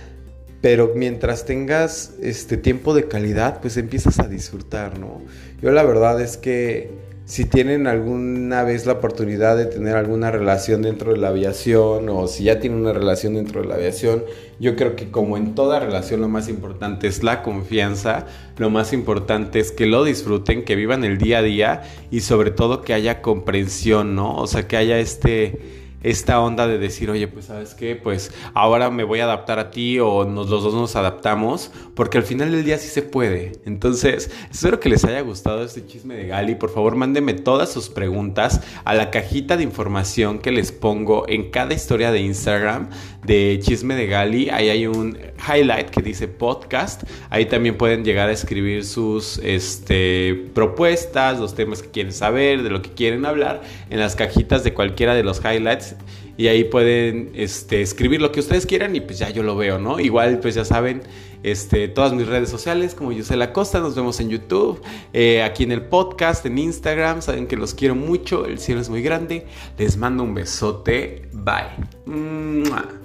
pero 0.65 0.93
mientras 0.95 1.45
tengas 1.45 2.15
este 2.23 2.58
tiempo 2.58 2.95
de 2.95 3.08
calidad, 3.08 3.62
pues 3.62 3.78
empiezas 3.78 4.17
a 4.17 4.28
disfrutar, 4.28 4.97
¿no? 4.97 5.21
Yo 5.62 5.69
la 5.69 5.84
verdad 5.84 6.19
es 6.19 6.38
que 6.38 6.89
si 7.25 7.45
tienen 7.45 7.86
alguna 7.86 8.63
vez 8.63 8.88
la 8.88 8.93
oportunidad 8.93 9.58
de 9.58 9.67
tener 9.67 9.95
alguna 9.95 10.32
relación 10.32 10.82
dentro 10.82 11.13
de 11.13 11.19
la 11.19 11.28
aviación 11.28 12.10
o 12.10 12.28
si 12.28 12.45
ya 12.45 12.60
tienen 12.60 12.80
una 12.80 12.93
relación 12.93 13.36
dentro 13.36 13.62
de 13.62 13.67
la 13.67 13.75
aviación, 13.75 14.23
yo 14.60 14.75
creo 14.75 14.95
que 14.95 15.12
como 15.12 15.38
en 15.38 15.54
toda 15.54 15.80
relación 15.80 16.21
lo 16.21 16.30
más 16.30 16.49
importante 16.49 17.06
es 17.06 17.21
la 17.21 17.43
confianza, 17.43 18.25
lo 18.58 18.71
más 18.71 18.91
importante 18.91 19.60
es 19.60 19.71
que 19.71 19.86
lo 19.86 20.04
disfruten, 20.04 20.65
que 20.65 20.75
vivan 20.75 21.04
el 21.04 21.19
día 21.19 21.38
a 21.38 21.43
día 21.43 21.84
y 22.10 22.21
sobre 22.21 22.49
todo 22.49 22.82
que 22.82 22.95
haya 22.95 23.21
comprensión, 23.21 24.15
¿no? 24.15 24.36
O 24.36 24.47
sea, 24.47 24.67
que 24.67 24.78
haya 24.78 24.97
este 24.97 25.85
esta 26.06 26.39
onda 26.39 26.68
de 26.68 26.78
decir, 26.78 27.10
oye, 27.10 27.28
pues 27.28 27.46
sabes 27.46 27.74
qué, 27.74 27.96
pues 27.96 28.32
ahora 28.54 28.91
me 28.91 29.04
voy 29.04 29.22
a 29.22 29.24
adaptar 29.24 29.58
a 29.58 29.72
ti 29.72 30.00
o 30.00 30.24
los 30.24 30.48
dos 30.50 30.74
nos 30.76 30.96
adaptamos, 30.96 31.72
porque 31.96 32.20
al 32.20 32.24
final 32.24 32.52
del 32.52 32.63
día 32.63 32.78
sí 32.78 32.89
se 32.89 33.02
puede. 33.02 33.54
Entonces, 33.65 34.30
espero 34.52 34.80
que 34.80 34.88
les 34.88 35.04
haya 35.04 35.22
gustado 35.22 35.63
este 35.63 35.86
chisme 35.88 36.15
de 36.15 36.28
Gali. 36.28 36.54
Por 36.54 36.70
favor, 36.70 36.96
mándenme 36.96 37.34
todas 37.34 37.72
sus 37.72 37.89
preguntas 37.89 38.62
a 38.84 38.94
la 38.94 39.10
cajita 39.10 39.58
de 39.58 39.63
información 39.63 40.38
que 40.38 40.52
les 40.52 40.72
pongo 40.72 41.28
en 41.28 41.50
cada 41.50 41.74
historia 41.74 42.12
de 42.12 42.22
Instagram 42.22 42.89
de 43.26 43.60
chisme 43.63 43.96
de 43.96 44.06
Gali. 44.06 44.50
Ahí 44.52 44.70
hay 44.70 44.86
un 44.86 45.18
highlight 45.52 45.89
que 45.89 46.04
dice 46.04 46.28
podcast. 46.28 47.04
Ahí 47.32 47.46
también 47.46 47.78
pueden 47.78 48.06
llegar 48.06 48.30
a 48.30 48.32
escribir 48.32 48.86
sus 48.86 49.39
este, 49.39 50.50
propuestas, 50.54 51.39
los 51.39 51.56
temas 51.56 51.82
que 51.82 51.89
quieren 51.89 52.13
saber, 52.13 52.62
de 52.62 52.70
lo 52.70 52.84
que 52.84 52.91
quieren 52.91 53.26
hablar 53.26 53.63
en 53.89 54.00
las 54.00 54.15
cajitas 54.15 54.63
de 54.63 54.74
cualquiera 54.74 55.15
de 55.15 55.24
los 55.24 55.39
highlights 55.44 55.95
y 56.38 56.48
ahí 56.48 56.66
pueden 56.66 57.32
este, 57.34 57.82
escribir 57.82 58.22
lo 58.22 58.32
que 58.32 58.40
ustedes 58.40 58.66
quieran 58.66 58.96
y 58.96 59.02
pues 59.02 59.20
ya 59.20 59.30
yo 59.30 59.44
lo 59.44 59.56
veo, 59.56 59.80
¿no? 59.80 60.00
Igual 60.00 60.40
pues 60.40 60.56
ya 60.56 60.66
saben, 60.66 61.04
este, 61.44 61.88
todas 61.88 62.14
mis 62.14 62.28
redes 62.28 62.50
sociales 62.50 62.96
como 62.96 63.12
Yusel 63.12 63.42
Acosta, 63.42 63.80
nos 63.80 63.96
vemos 63.96 64.20
en 64.20 64.30
YouTube, 64.30 64.82
eh, 65.14 65.44
aquí 65.44 65.64
en 65.64 65.72
el 65.72 65.84
podcast, 65.84 66.46
en 66.46 66.58
Instagram, 66.58 67.22
saben 67.22 67.48
que 67.48 67.56
los 67.56 67.74
quiero 67.74 67.96
mucho, 67.96 68.46
el 68.46 68.60
cielo 68.60 68.82
es 68.82 68.90
muy 68.90 69.02
grande, 69.02 69.46
les 69.78 69.98
mando 69.98 70.24
un 70.24 70.34
besote, 70.34 71.30
bye. 71.32 73.05